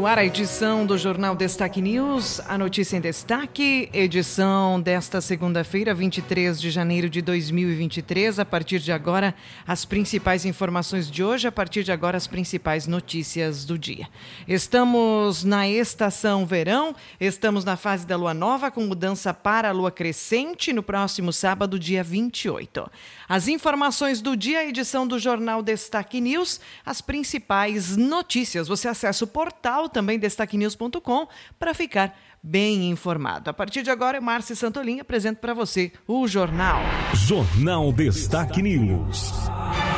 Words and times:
No 0.00 0.06
ar, 0.06 0.18
a 0.18 0.24
edição 0.24 0.86
do 0.86 0.96
Jornal 0.96 1.36
Destaque 1.36 1.82
News, 1.82 2.40
a 2.48 2.56
notícia 2.56 2.96
em 2.96 3.02
destaque, 3.02 3.90
edição 3.92 4.80
desta 4.80 5.20
segunda-feira, 5.20 5.92
23 5.92 6.58
de 6.58 6.70
janeiro 6.70 7.10
de 7.10 7.20
2023. 7.20 8.38
A 8.38 8.46
partir 8.46 8.78
de 8.78 8.92
agora, 8.92 9.34
as 9.66 9.84
principais 9.84 10.46
informações 10.46 11.10
de 11.10 11.22
hoje, 11.22 11.46
a 11.46 11.52
partir 11.52 11.84
de 11.84 11.92
agora, 11.92 12.16
as 12.16 12.26
principais 12.26 12.86
notícias 12.86 13.66
do 13.66 13.78
dia. 13.78 14.08
Estamos 14.48 15.44
na 15.44 15.68
estação 15.68 16.46
verão, 16.46 16.96
estamos 17.20 17.62
na 17.62 17.76
fase 17.76 18.06
da 18.06 18.16
lua 18.16 18.32
nova, 18.32 18.70
com 18.70 18.86
mudança 18.86 19.34
para 19.34 19.68
a 19.68 19.72
lua 19.72 19.90
crescente 19.90 20.72
no 20.72 20.82
próximo 20.82 21.30
sábado, 21.30 21.78
dia 21.78 22.02
28. 22.02 22.90
As 23.28 23.48
informações 23.48 24.22
do 24.22 24.34
dia, 24.34 24.66
edição 24.66 25.06
do 25.06 25.18
Jornal 25.18 25.62
Destaque 25.62 26.22
News, 26.22 26.58
as 26.86 27.02
principais 27.02 27.98
notícias. 27.98 28.66
Você 28.66 28.88
acessa 28.88 29.24
o 29.24 29.28
portal, 29.28 29.89
também 29.90 30.18
destaquenews.com, 30.18 31.28
para 31.58 31.74
ficar 31.74 32.16
bem 32.42 32.88
informado. 32.88 33.50
A 33.50 33.52
partir 33.52 33.82
de 33.82 33.90
agora, 33.90 34.18
Márcia 34.20 34.56
Santolim 34.56 35.00
apresenta 35.00 35.38
para 35.40 35.52
você 35.52 35.92
o 36.06 36.26
Jornal. 36.26 36.80
Jornal 37.14 37.92
Destaque 37.92 38.62
News. 38.62 39.32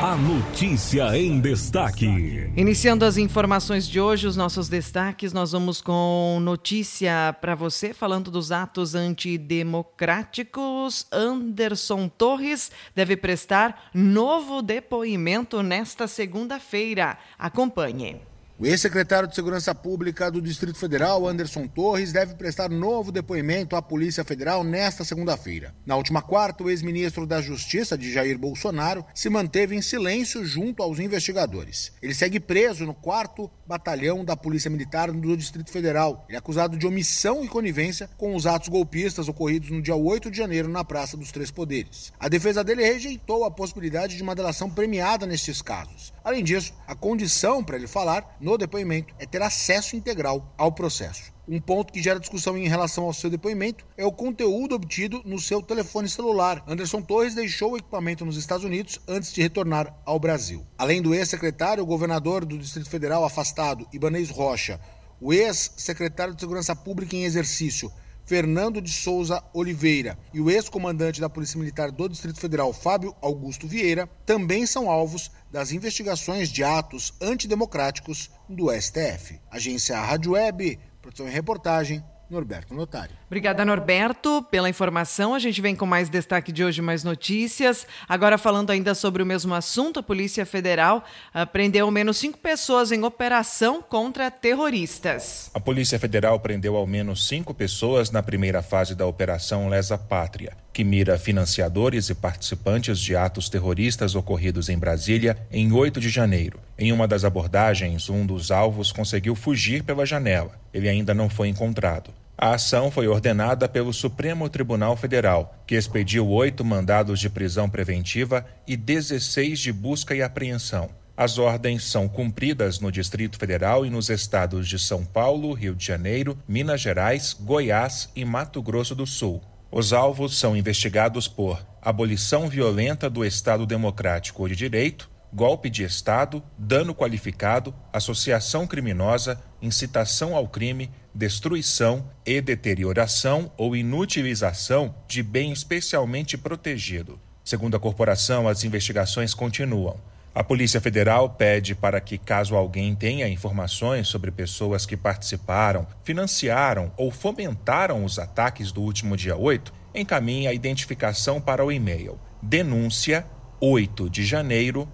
A 0.02 0.16
notícia 0.16 1.16
em 1.16 1.40
destaque. 1.40 2.50
Iniciando 2.56 3.04
as 3.04 3.16
informações 3.16 3.86
de 3.86 4.00
hoje, 4.00 4.26
os 4.26 4.36
nossos 4.36 4.68
destaques, 4.68 5.32
nós 5.32 5.52
vamos 5.52 5.80
com 5.80 6.40
notícia 6.42 7.32
para 7.40 7.54
você, 7.54 7.94
falando 7.94 8.28
dos 8.28 8.50
atos 8.50 8.96
antidemocráticos. 8.96 11.06
Anderson 11.12 12.08
Torres 12.08 12.72
deve 12.96 13.16
prestar 13.16 13.90
novo 13.94 14.60
depoimento 14.60 15.62
nesta 15.62 16.08
segunda-feira. 16.08 17.16
Acompanhe. 17.38 18.31
O 18.62 18.66
ex-secretário 18.66 19.28
de 19.28 19.34
Segurança 19.34 19.74
Pública 19.74 20.30
do 20.30 20.40
Distrito 20.40 20.78
Federal, 20.78 21.26
Anderson 21.26 21.66
Torres, 21.66 22.12
deve 22.12 22.36
prestar 22.36 22.70
novo 22.70 23.10
depoimento 23.10 23.74
à 23.74 23.82
Polícia 23.82 24.22
Federal 24.22 24.62
nesta 24.62 25.02
segunda-feira. 25.02 25.74
Na 25.84 25.96
última 25.96 26.22
quarta, 26.22 26.62
o 26.62 26.70
ex-ministro 26.70 27.26
da 27.26 27.42
Justiça, 27.42 27.98
de 27.98 28.12
Jair 28.12 28.38
Bolsonaro, 28.38 29.04
se 29.12 29.28
manteve 29.28 29.74
em 29.74 29.82
silêncio 29.82 30.44
junto 30.46 30.80
aos 30.80 31.00
investigadores. 31.00 31.90
Ele 32.00 32.14
segue 32.14 32.38
preso 32.38 32.86
no 32.86 32.94
quarto 32.94 33.50
batalhão 33.72 34.22
da 34.22 34.36
Polícia 34.36 34.70
Militar 34.70 35.10
do 35.10 35.34
Distrito 35.34 35.70
Federal. 35.70 36.26
Ele 36.28 36.36
é 36.36 36.38
acusado 36.38 36.76
de 36.76 36.86
omissão 36.86 37.42
e 37.42 37.48
conivência 37.48 38.08
com 38.18 38.36
os 38.36 38.46
atos 38.46 38.68
golpistas 38.68 39.28
ocorridos 39.28 39.70
no 39.70 39.80
dia 39.80 39.96
8 39.96 40.30
de 40.30 40.36
janeiro 40.36 40.68
na 40.68 40.84
Praça 40.84 41.16
dos 41.16 41.32
Três 41.32 41.50
Poderes. 41.50 42.12
A 42.20 42.28
defesa 42.28 42.62
dele 42.62 42.84
rejeitou 42.84 43.44
a 43.44 43.50
possibilidade 43.50 44.14
de 44.14 44.22
uma 44.22 44.34
delação 44.34 44.68
premiada 44.68 45.26
nestes 45.26 45.62
casos. 45.62 46.12
Além 46.22 46.44
disso, 46.44 46.74
a 46.86 46.94
condição 46.94 47.64
para 47.64 47.76
ele 47.76 47.86
falar 47.86 48.36
no 48.38 48.58
depoimento 48.58 49.14
é 49.18 49.24
ter 49.24 49.40
acesso 49.40 49.96
integral 49.96 50.52
ao 50.58 50.70
processo. 50.70 51.31
Um 51.52 51.60
ponto 51.60 51.92
que 51.92 52.00
gera 52.00 52.18
discussão 52.18 52.56
em 52.56 52.66
relação 52.66 53.04
ao 53.04 53.12
seu 53.12 53.28
depoimento 53.28 53.84
é 53.94 54.06
o 54.06 54.10
conteúdo 54.10 54.74
obtido 54.74 55.20
no 55.22 55.38
seu 55.38 55.60
telefone 55.60 56.08
celular. 56.08 56.64
Anderson 56.66 57.02
Torres 57.02 57.34
deixou 57.34 57.72
o 57.72 57.76
equipamento 57.76 58.24
nos 58.24 58.38
Estados 58.38 58.64
Unidos 58.64 58.98
antes 59.06 59.30
de 59.34 59.42
retornar 59.42 59.94
ao 60.06 60.18
Brasil. 60.18 60.66
Além 60.78 61.02
do 61.02 61.14
ex-secretário, 61.14 61.82
o 61.82 61.86
governador 61.86 62.46
do 62.46 62.56
Distrito 62.56 62.88
Federal 62.88 63.22
afastado, 63.22 63.86
Ibanez 63.92 64.30
Rocha, 64.30 64.80
o 65.20 65.30
ex-secretário 65.30 66.34
de 66.34 66.40
Segurança 66.40 66.74
Pública 66.74 67.14
em 67.14 67.24
exercício, 67.24 67.92
Fernando 68.24 68.80
de 68.80 68.90
Souza 68.90 69.44
Oliveira 69.52 70.18
e 70.32 70.40
o 70.40 70.50
ex-comandante 70.50 71.20
da 71.20 71.28
Polícia 71.28 71.58
Militar 71.58 71.90
do 71.90 72.08
Distrito 72.08 72.40
Federal, 72.40 72.72
Fábio 72.72 73.14
Augusto 73.20 73.68
Vieira, 73.68 74.08
também 74.24 74.64
são 74.64 74.90
alvos 74.90 75.30
das 75.50 75.70
investigações 75.70 76.48
de 76.48 76.64
atos 76.64 77.12
antidemocráticos 77.20 78.30
do 78.48 78.70
STF. 78.72 79.38
Agência 79.50 80.00
Rádio 80.00 80.32
Web, 80.32 80.78
produção 81.02 81.26
e 81.28 81.30
reportagem, 81.30 82.02
Norberto 82.30 82.72
Notari. 82.72 83.12
Obrigada, 83.26 83.62
Norberto, 83.64 84.42
pela 84.50 84.70
informação. 84.70 85.34
A 85.34 85.38
gente 85.38 85.60
vem 85.60 85.76
com 85.76 85.84
mais 85.84 86.08
destaque 86.08 86.50
de 86.50 86.64
hoje, 86.64 86.80
mais 86.80 87.04
notícias. 87.04 87.86
Agora, 88.08 88.38
falando 88.38 88.70
ainda 88.70 88.94
sobre 88.94 89.22
o 89.22 89.26
mesmo 89.26 89.52
assunto, 89.52 90.00
a 90.00 90.02
Polícia 90.02 90.46
Federal 90.46 91.04
uh, 91.34 91.46
prendeu 91.46 91.84
ao 91.84 91.90
menos 91.90 92.16
cinco 92.16 92.38
pessoas 92.38 92.90
em 92.90 93.04
operação 93.04 93.82
contra 93.82 94.30
terroristas. 94.30 95.50
A 95.52 95.60
Polícia 95.60 95.98
Federal 95.98 96.40
prendeu 96.40 96.74
ao 96.76 96.86
menos 96.86 97.28
cinco 97.28 97.52
pessoas 97.52 98.10
na 98.10 98.22
primeira 98.22 98.62
fase 98.62 98.94
da 98.94 99.06
Operação 99.06 99.68
Lesa 99.68 99.98
Pátria, 99.98 100.56
que 100.72 100.84
mira 100.84 101.18
financiadores 101.18 102.08
e 102.08 102.14
participantes 102.14 102.98
de 102.98 103.14
atos 103.14 103.50
terroristas 103.50 104.14
ocorridos 104.14 104.70
em 104.70 104.78
Brasília 104.78 105.36
em 105.50 105.70
8 105.70 106.00
de 106.00 106.08
janeiro. 106.08 106.58
Em 106.78 106.92
uma 106.92 107.06
das 107.06 107.24
abordagens, 107.24 108.08
um 108.08 108.24
dos 108.26 108.50
alvos 108.50 108.90
conseguiu 108.92 109.34
fugir 109.34 109.82
pela 109.82 110.06
janela. 110.06 110.52
Ele 110.72 110.88
ainda 110.88 111.14
não 111.14 111.28
foi 111.28 111.48
encontrado. 111.48 112.10
A 112.36 112.54
ação 112.54 112.90
foi 112.90 113.06
ordenada 113.06 113.68
pelo 113.68 113.92
Supremo 113.92 114.48
Tribunal 114.48 114.96
Federal, 114.96 115.54
que 115.66 115.76
expediu 115.76 116.28
oito 116.28 116.64
mandados 116.64 117.20
de 117.20 117.30
prisão 117.30 117.70
preventiva 117.70 118.44
e 118.66 118.76
16 118.76 119.60
de 119.60 119.72
busca 119.72 120.14
e 120.14 120.22
apreensão. 120.22 120.90
As 121.16 121.38
ordens 121.38 121.84
são 121.84 122.08
cumpridas 122.08 122.80
no 122.80 122.90
Distrito 122.90 123.38
Federal 123.38 123.86
e 123.86 123.90
nos 123.90 124.08
estados 124.08 124.66
de 124.66 124.78
São 124.78 125.04
Paulo, 125.04 125.52
Rio 125.52 125.74
de 125.74 125.84
Janeiro, 125.84 126.36
Minas 126.48 126.80
Gerais, 126.80 127.36
Goiás 127.38 128.08
e 128.16 128.24
Mato 128.24 128.62
Grosso 128.62 128.94
do 128.94 129.06
Sul. 129.06 129.40
Os 129.70 129.92
alvos 129.92 130.38
são 130.38 130.56
investigados 130.56 131.28
por 131.28 131.64
abolição 131.80 132.48
violenta 132.48 133.08
do 133.08 133.24
Estado 133.24 133.66
Democrático 133.66 134.48
de 134.48 134.56
Direito, 134.56 135.08
golpe 135.32 135.70
de 135.70 135.82
Estado, 135.82 136.42
dano 136.58 136.94
qualificado, 136.94 137.74
associação 137.92 138.66
criminosa, 138.66 139.42
incitação 139.60 140.36
ao 140.36 140.46
crime, 140.46 140.90
destruição 141.14 142.10
e 142.24 142.40
deterioração 142.40 143.50
ou 143.56 143.74
inutilização 143.74 144.94
de 145.08 145.22
bem 145.22 145.52
especialmente 145.52 146.36
protegido. 146.36 147.18
Segundo 147.44 147.76
a 147.76 147.80
corporação, 147.80 148.46
as 148.46 148.62
investigações 148.62 149.34
continuam. 149.34 149.96
A 150.34 150.42
Polícia 150.42 150.80
Federal 150.80 151.30
pede 151.30 151.74
para 151.74 152.00
que, 152.00 152.16
caso 152.16 152.56
alguém 152.56 152.94
tenha 152.94 153.28
informações 153.28 154.08
sobre 154.08 154.30
pessoas 154.30 154.86
que 154.86 154.96
participaram, 154.96 155.86
financiaram 156.04 156.92
ou 156.96 157.10
fomentaram 157.10 158.04
os 158.04 158.18
ataques 158.18 158.72
do 158.72 158.80
último 158.80 159.16
dia 159.16 159.36
8, 159.36 159.72
encaminhe 159.94 160.46
a 160.46 160.54
identificação 160.54 161.40
para 161.40 161.64
o 161.64 161.70
e-mail 161.70 162.18
denúncia 162.42 163.24
8 163.60 164.10
de 164.10 164.24
janeiro 164.24 164.88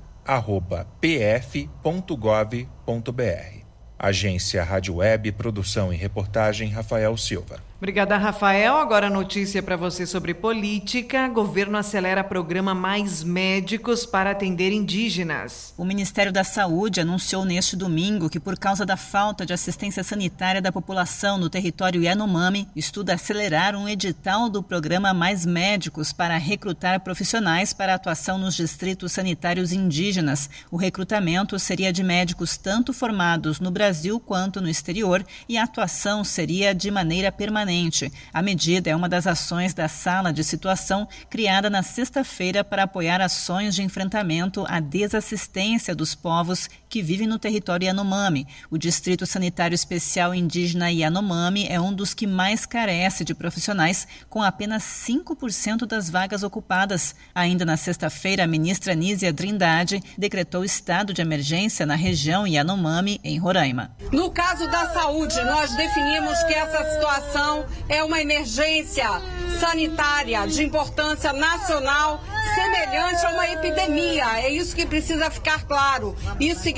pf.gov.br. 1.00 1.64
Agência 3.98 4.62
Rádio 4.62 4.96
Web, 4.96 5.32
produção 5.32 5.90
e 5.90 5.96
reportagem 5.96 6.68
Rafael 6.68 7.16
Silva. 7.16 7.67
Obrigada, 7.80 8.16
Rafael. 8.16 8.76
Agora 8.76 9.08
notícia 9.08 9.62
para 9.62 9.76
você 9.76 10.04
sobre 10.04 10.34
política. 10.34 11.28
Governo 11.28 11.78
acelera 11.78 12.24
programa 12.24 12.74
Mais 12.74 13.22
Médicos 13.22 14.04
para 14.04 14.32
atender 14.32 14.72
indígenas. 14.72 15.74
O 15.78 15.84
Ministério 15.84 16.32
da 16.32 16.42
Saúde 16.42 17.00
anunciou 17.00 17.44
neste 17.44 17.76
domingo 17.76 18.28
que, 18.28 18.40
por 18.40 18.58
causa 18.58 18.84
da 18.84 18.96
falta 18.96 19.46
de 19.46 19.52
assistência 19.52 20.02
sanitária 20.02 20.60
da 20.60 20.72
população 20.72 21.38
no 21.38 21.48
território 21.48 22.02
Yanomami, 22.02 22.68
estuda 22.74 23.14
acelerar 23.14 23.76
um 23.76 23.88
edital 23.88 24.48
do 24.48 24.60
programa 24.60 25.14
Mais 25.14 25.46
Médicos 25.46 26.12
para 26.12 26.36
recrutar 26.36 26.98
profissionais 26.98 27.72
para 27.72 27.94
atuação 27.94 28.38
nos 28.38 28.56
distritos 28.56 29.12
sanitários 29.12 29.72
indígenas. 29.72 30.50
O 30.68 30.76
recrutamento 30.76 31.56
seria 31.60 31.92
de 31.92 32.02
médicos 32.02 32.56
tanto 32.56 32.92
formados 32.92 33.60
no 33.60 33.70
Brasil 33.70 34.18
quanto 34.18 34.60
no 34.60 34.68
exterior 34.68 35.24
e 35.48 35.56
a 35.56 35.62
atuação 35.62 36.24
seria 36.24 36.74
de 36.74 36.90
maneira 36.90 37.30
permanente 37.30 37.67
permanente. 37.68 38.10
A 38.32 38.40
medida 38.40 38.88
é 38.88 38.96
uma 38.96 39.08
das 39.08 39.26
ações 39.26 39.74
da 39.74 39.88
Sala 39.88 40.32
de 40.32 40.42
Situação, 40.42 41.06
criada 41.28 41.68
na 41.68 41.82
sexta-feira 41.82 42.64
para 42.64 42.84
apoiar 42.84 43.20
ações 43.20 43.74
de 43.74 43.82
enfrentamento 43.82 44.64
à 44.66 44.80
desassistência 44.80 45.94
dos 45.94 46.14
povos 46.14 46.70
que 46.88 47.02
vivem 47.02 47.26
no 47.26 47.38
território 47.38 47.86
Yanomami. 47.86 48.46
O 48.70 48.78
Distrito 48.78 49.26
Sanitário 49.26 49.74
Especial 49.74 50.34
Indígena 50.34 50.90
Yanomami 50.90 51.66
é 51.68 51.80
um 51.80 51.92
dos 51.92 52.14
que 52.14 52.26
mais 52.26 52.64
carece 52.64 53.24
de 53.24 53.34
profissionais, 53.34 54.06
com 54.28 54.42
apenas 54.42 54.82
5% 54.82 55.86
das 55.86 56.08
vagas 56.08 56.42
ocupadas. 56.42 57.14
Ainda 57.34 57.64
na 57.64 57.76
sexta-feira, 57.76 58.44
a 58.44 58.46
ministra 58.46 58.94
Nízia 58.94 59.32
Trindade 59.32 60.02
decretou 60.16 60.64
estado 60.64 61.12
de 61.12 61.20
emergência 61.20 61.84
na 61.84 61.94
região 61.94 62.46
Yanomami, 62.46 63.20
em 63.22 63.38
Roraima. 63.38 63.94
No 64.12 64.30
caso 64.30 64.66
da 64.70 64.92
saúde, 64.92 65.36
nós 65.44 65.74
definimos 65.76 66.42
que 66.44 66.54
essa 66.54 66.84
situação 66.92 67.66
é 67.88 68.02
uma 68.02 68.20
emergência 68.20 69.06
sanitária 69.60 70.46
de 70.46 70.62
importância 70.62 71.32
nacional 71.32 72.22
semelhante 72.54 73.26
a 73.26 73.30
uma 73.30 73.48
epidemia. 73.48 74.40
É 74.40 74.50
isso 74.50 74.74
que 74.74 74.86
precisa 74.86 75.30
ficar 75.30 75.64
claro. 75.64 76.16
Isso 76.40 76.62
significa 76.62 76.77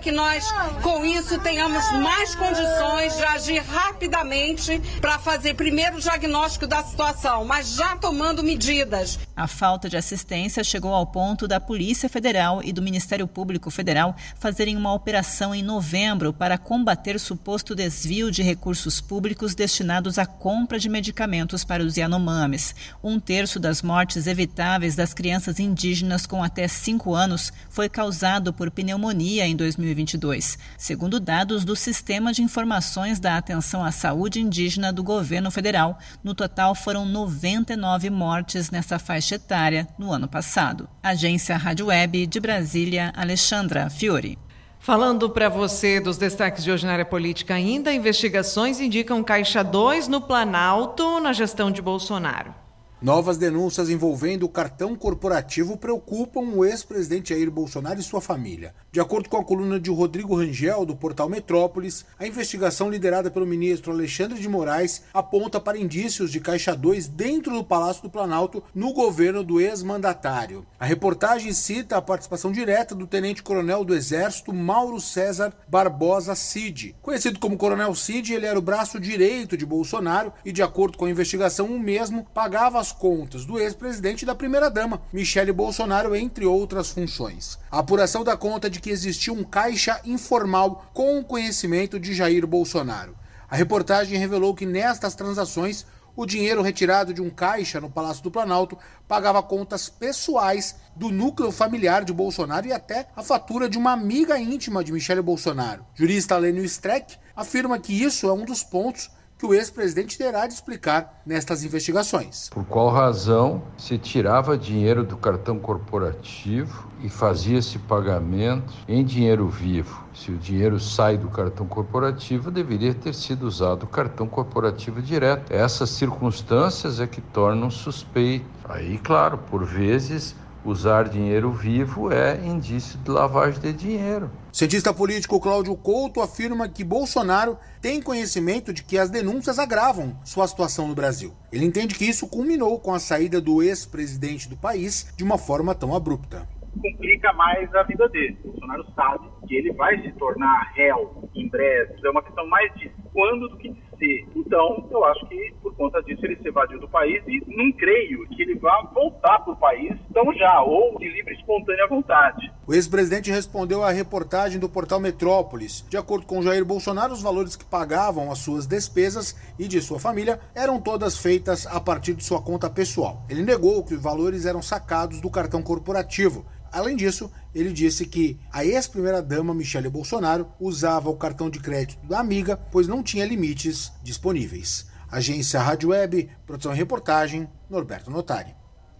que 0.00 0.10
nós, 0.10 0.50
com 0.82 1.04
isso, 1.04 1.38
tenhamos 1.40 1.84
mais 1.92 2.34
condições 2.34 3.16
de 3.16 3.24
agir 3.24 3.62
rapidamente 3.62 4.80
para 4.98 5.18
fazer 5.18 5.52
primeiro 5.54 5.98
o 5.98 6.00
diagnóstico 6.00 6.66
da 6.66 6.82
situação, 6.82 7.44
mas 7.44 7.74
já 7.74 7.96
tomando 7.96 8.42
medidas. 8.42 9.18
A 9.36 9.46
falta 9.46 9.90
de 9.90 9.96
assistência 9.96 10.64
chegou 10.64 10.94
ao 10.94 11.06
ponto 11.06 11.46
da 11.46 11.60
Polícia 11.60 12.08
Federal 12.08 12.62
e 12.64 12.72
do 12.72 12.80
Ministério 12.80 13.26
Público 13.26 13.70
Federal 13.70 14.16
fazerem 14.38 14.74
uma 14.74 14.94
operação 14.94 15.54
em 15.54 15.62
novembro 15.62 16.32
para 16.32 16.56
combater 16.56 17.20
suposto 17.20 17.74
desvio 17.74 18.30
de 18.30 18.42
recursos 18.42 19.02
públicos 19.02 19.54
destinados 19.54 20.18
à 20.18 20.24
compra 20.24 20.78
de 20.78 20.88
medicamentos 20.88 21.62
para 21.62 21.82
os 21.82 21.98
Yanomamis. 21.98 22.74
Um 23.04 23.20
terço 23.20 23.60
das 23.60 23.82
mortes 23.82 24.26
evitáveis 24.26 24.96
das 24.96 25.12
crianças 25.12 25.60
indígenas 25.60 26.24
com 26.24 26.42
até 26.42 26.66
5 26.66 27.14
anos 27.14 27.52
foi 27.68 27.90
causado 27.90 28.50
por 28.50 28.70
pneumonia 28.70 29.25
em 29.26 29.56
2022, 29.56 30.56
segundo 30.78 31.18
dados 31.18 31.64
do 31.64 31.74
Sistema 31.74 32.32
de 32.32 32.42
Informações 32.42 33.18
da 33.18 33.36
Atenção 33.36 33.84
à 33.84 33.90
Saúde 33.90 34.40
Indígena 34.40 34.92
do 34.92 35.02
Governo 35.02 35.50
Federal. 35.50 35.98
No 36.22 36.34
total, 36.34 36.74
foram 36.74 37.04
99 37.04 38.08
mortes 38.08 38.70
nessa 38.70 38.98
faixa 38.98 39.34
etária 39.34 39.88
no 39.98 40.12
ano 40.12 40.28
passado. 40.28 40.88
Agência 41.02 41.56
Rádio 41.56 41.86
Web 41.86 42.26
de 42.26 42.38
Brasília, 42.38 43.12
Alexandra 43.16 43.90
Fiore. 43.90 44.38
Falando 44.78 45.28
para 45.28 45.48
você 45.48 45.98
dos 45.98 46.16
destaques 46.16 46.62
de 46.62 46.70
hoje 46.70 46.86
na 46.86 46.92
área 46.92 47.04
política 47.04 47.54
ainda, 47.54 47.92
investigações 47.92 48.78
indicam 48.78 49.24
Caixa 49.24 49.64
2 49.64 50.06
no 50.06 50.20
Planalto 50.20 51.18
na 51.18 51.32
gestão 51.32 51.72
de 51.72 51.82
Bolsonaro. 51.82 52.54
Novas 53.00 53.36
denúncias 53.36 53.90
envolvendo 53.90 54.44
o 54.44 54.48
cartão 54.48 54.96
corporativo 54.96 55.76
preocupam 55.76 56.40
o 56.54 56.64
ex-presidente 56.64 57.28
Jair 57.28 57.50
Bolsonaro 57.50 58.00
e 58.00 58.02
sua 58.02 58.22
família. 58.22 58.74
De 58.96 59.00
acordo 59.00 59.28
com 59.28 59.36
a 59.36 59.44
coluna 59.44 59.78
de 59.78 59.90
Rodrigo 59.90 60.34
Rangel, 60.34 60.86
do 60.86 60.96
portal 60.96 61.28
Metrópolis, 61.28 62.06
a 62.18 62.26
investigação 62.26 62.88
liderada 62.88 63.30
pelo 63.30 63.44
ministro 63.44 63.92
Alexandre 63.92 64.40
de 64.40 64.48
Moraes 64.48 65.02
aponta 65.12 65.60
para 65.60 65.76
indícios 65.76 66.32
de 66.32 66.40
Caixa 66.40 66.74
2 66.74 67.06
dentro 67.06 67.52
do 67.52 67.62
Palácio 67.62 68.04
do 68.04 68.08
Planalto 68.08 68.64
no 68.74 68.94
governo 68.94 69.44
do 69.44 69.60
ex-mandatário. 69.60 70.64
A 70.80 70.86
reportagem 70.86 71.52
cita 71.52 71.98
a 71.98 72.00
participação 72.00 72.50
direta 72.50 72.94
do 72.94 73.06
tenente-coronel 73.06 73.84
do 73.84 73.94
Exército 73.94 74.50
Mauro 74.50 74.98
César 74.98 75.52
Barbosa 75.68 76.34
Cid. 76.34 76.96
Conhecido 77.02 77.38
como 77.38 77.58
Coronel 77.58 77.94
Cid, 77.94 78.32
ele 78.32 78.46
era 78.46 78.58
o 78.58 78.62
braço 78.62 78.98
direito 78.98 79.58
de 79.58 79.66
Bolsonaro 79.66 80.32
e, 80.42 80.50
de 80.50 80.62
acordo 80.62 80.96
com 80.96 81.04
a 81.04 81.10
investigação, 81.10 81.66
o 81.66 81.78
mesmo 81.78 82.26
pagava 82.32 82.80
as 82.80 82.92
contas 82.92 83.44
do 83.44 83.60
ex-presidente 83.60 84.22
e 84.22 84.26
da 84.26 84.34
primeira-dama, 84.34 85.02
Michele 85.12 85.52
Bolsonaro, 85.52 86.16
entre 86.16 86.46
outras 86.46 86.88
funções. 86.88 87.58
A 87.70 87.80
apuração 87.80 88.24
dá 88.24 88.34
conta 88.38 88.70
de 88.70 88.85
que 88.86 88.90
existia 88.90 89.32
um 89.32 89.42
caixa 89.42 90.00
informal 90.04 90.88
com 90.94 91.18
o 91.18 91.24
conhecimento 91.24 91.98
de 91.98 92.14
Jair 92.14 92.46
Bolsonaro. 92.46 93.16
A 93.50 93.56
reportagem 93.56 94.16
revelou 94.16 94.54
que 94.54 94.64
nestas 94.64 95.16
transações 95.16 95.84
o 96.14 96.24
dinheiro 96.24 96.62
retirado 96.62 97.12
de 97.12 97.20
um 97.20 97.28
caixa 97.28 97.80
no 97.80 97.90
Palácio 97.90 98.22
do 98.22 98.30
Planalto 98.30 98.78
pagava 99.08 99.42
contas 99.42 99.88
pessoais 99.88 100.76
do 100.94 101.10
núcleo 101.10 101.50
familiar 101.50 102.04
de 102.04 102.12
Bolsonaro 102.12 102.68
e 102.68 102.72
até 102.72 103.08
a 103.16 103.24
fatura 103.24 103.68
de 103.68 103.76
uma 103.76 103.90
amiga 103.90 104.38
íntima 104.38 104.84
de 104.84 104.92
Michele 104.92 105.20
Bolsonaro. 105.20 105.84
jurista 105.92 106.36
Lênio 106.36 106.64
Streck 106.64 107.16
afirma 107.34 107.80
que 107.80 107.92
isso 107.92 108.28
é 108.28 108.32
um 108.32 108.44
dos 108.44 108.62
pontos 108.62 109.10
que 109.38 109.44
o 109.44 109.52
ex-presidente 109.52 110.16
terá 110.16 110.46
de 110.46 110.54
explicar 110.54 111.20
nestas 111.26 111.62
investigações. 111.62 112.48
Por 112.48 112.64
qual 112.64 112.88
razão 112.88 113.62
se 113.76 113.98
tirava 113.98 114.56
dinheiro 114.56 115.04
do 115.04 115.16
cartão 115.16 115.58
corporativo 115.58 116.88
e 117.02 117.08
fazia-se 117.08 117.78
pagamento 117.80 118.72
em 118.88 119.04
dinheiro 119.04 119.48
vivo? 119.48 120.04
Se 120.14 120.30
o 120.30 120.38
dinheiro 120.38 120.80
sai 120.80 121.18
do 121.18 121.28
cartão 121.28 121.66
corporativo, 121.66 122.50
deveria 122.50 122.94
ter 122.94 123.14
sido 123.14 123.46
usado 123.46 123.82
o 123.82 123.86
cartão 123.86 124.26
corporativo 124.26 125.02
direto. 125.02 125.52
Essas 125.52 125.90
circunstâncias 125.90 126.98
é 127.00 127.06
que 127.06 127.20
tornam 127.20 127.70
suspeito. 127.70 128.46
Aí, 128.64 128.98
claro, 128.98 129.36
por 129.36 129.64
vezes 129.64 130.34
usar 130.68 131.08
dinheiro 131.08 131.50
vivo 131.50 132.12
é 132.12 132.36
indício 132.44 132.98
de 132.98 133.10
lavagem 133.10 133.60
de 133.60 133.72
dinheiro. 133.72 134.30
O 134.52 134.56
cientista 134.56 134.92
político 134.92 135.40
Cláudio 135.40 135.76
Couto 135.76 136.20
afirma 136.20 136.68
que 136.68 136.82
Bolsonaro 136.82 137.58
tem 137.80 138.02
conhecimento 138.02 138.72
de 138.72 138.82
que 138.82 138.98
as 138.98 139.10
denúncias 139.10 139.58
agravam 139.58 140.16
sua 140.24 140.46
situação 140.46 140.88
no 140.88 140.94
Brasil. 140.94 141.32
Ele 141.52 141.64
entende 141.64 141.94
que 141.94 142.04
isso 142.04 142.28
culminou 142.28 142.80
com 142.80 142.92
a 142.92 142.98
saída 142.98 143.40
do 143.40 143.62
ex-presidente 143.62 144.48
do 144.48 144.56
país 144.56 145.12
de 145.16 145.22
uma 145.22 145.38
forma 145.38 145.74
tão 145.74 145.94
abrupta. 145.94 146.48
Complica 146.82 147.32
mais 147.32 147.74
a 147.74 147.82
vida 147.84 148.08
dele. 148.08 148.36
Bolsonaro 148.44 148.84
sabe 148.94 149.28
que 149.46 149.54
ele 149.54 149.72
vai 149.72 150.00
se 150.02 150.12
tornar 150.12 150.72
réu 150.74 151.28
em 151.34 151.48
breve. 151.48 151.94
É 152.04 152.10
uma 152.10 152.22
questão 152.22 152.46
mais 152.48 152.72
de 152.74 152.90
quando 153.12 153.48
do 153.48 153.56
que 153.56 153.70
de 153.70 153.82
ser. 153.98 154.26
Então, 154.36 154.86
eu 154.90 155.04
acho 155.04 155.26
que 155.26 155.54
conta 155.76 156.02
disso 156.02 156.24
ele 156.24 156.36
se 156.36 156.48
evadiu 156.48 156.80
do 156.80 156.88
país 156.88 157.22
e 157.26 157.42
não 157.46 157.70
creio 157.72 158.26
que 158.28 158.42
ele 158.42 158.54
vá 158.56 158.82
voltar 158.92 159.38
para 159.40 159.52
o 159.52 159.56
país 159.56 159.94
tão 160.12 160.32
já, 160.34 160.62
ou 160.62 160.98
de 160.98 161.08
livre 161.08 161.34
e 161.34 161.36
espontânea 161.36 161.86
vontade. 161.86 162.50
O 162.66 162.74
ex-presidente 162.74 163.30
respondeu 163.30 163.84
à 163.84 163.90
reportagem 163.90 164.58
do 164.58 164.68
portal 164.68 164.98
Metrópolis. 164.98 165.84
De 165.88 165.96
acordo 165.96 166.26
com 166.26 166.42
Jair 166.42 166.64
Bolsonaro, 166.64 167.12
os 167.12 167.22
valores 167.22 167.54
que 167.54 167.64
pagavam 167.64 168.32
as 168.32 168.38
suas 168.38 168.66
despesas 168.66 169.36
e 169.58 169.68
de 169.68 169.80
sua 169.80 170.00
família 170.00 170.40
eram 170.54 170.80
todas 170.80 171.18
feitas 171.18 171.66
a 171.66 171.80
partir 171.80 172.14
de 172.14 172.24
sua 172.24 172.42
conta 172.42 172.68
pessoal. 172.68 173.24
Ele 173.28 173.42
negou 173.42 173.84
que 173.84 173.94
os 173.94 174.02
valores 174.02 174.46
eram 174.46 174.62
sacados 174.62 175.20
do 175.20 175.30
cartão 175.30 175.62
corporativo. 175.62 176.44
Além 176.72 176.96
disso, 176.96 177.30
ele 177.54 177.72
disse 177.72 178.04
que 178.04 178.38
a 178.52 178.64
ex-primeira-dama 178.64 179.54
Michele 179.54 179.88
Bolsonaro 179.88 180.48
usava 180.60 181.08
o 181.08 181.16
cartão 181.16 181.48
de 181.48 181.58
crédito 181.58 182.04
da 182.06 182.20
amiga, 182.20 182.56
pois 182.70 182.86
não 182.86 183.02
tinha 183.02 183.24
limites 183.24 183.92
disponíveis. 184.02 184.86
Agência 185.10 185.60
Rádio 185.60 185.90
Web, 185.90 186.28
produção 186.46 186.72
e 186.72 186.76
reportagem, 186.76 187.48
Norberto 187.70 188.10
Notari. 188.10 188.54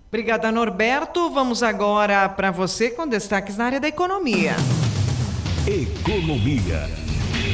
Obrigada, 0.09 0.51
Norberto. 0.53 1.31
Vamos 1.31 1.63
agora 1.63 2.29
para 2.29 2.51
você 2.51 2.91
com 2.91 3.07
destaques 3.07 3.57
na 3.57 3.67
área 3.67 3.81
da 3.81 3.89
economia. 3.89 4.53
Economia. 5.67 7.06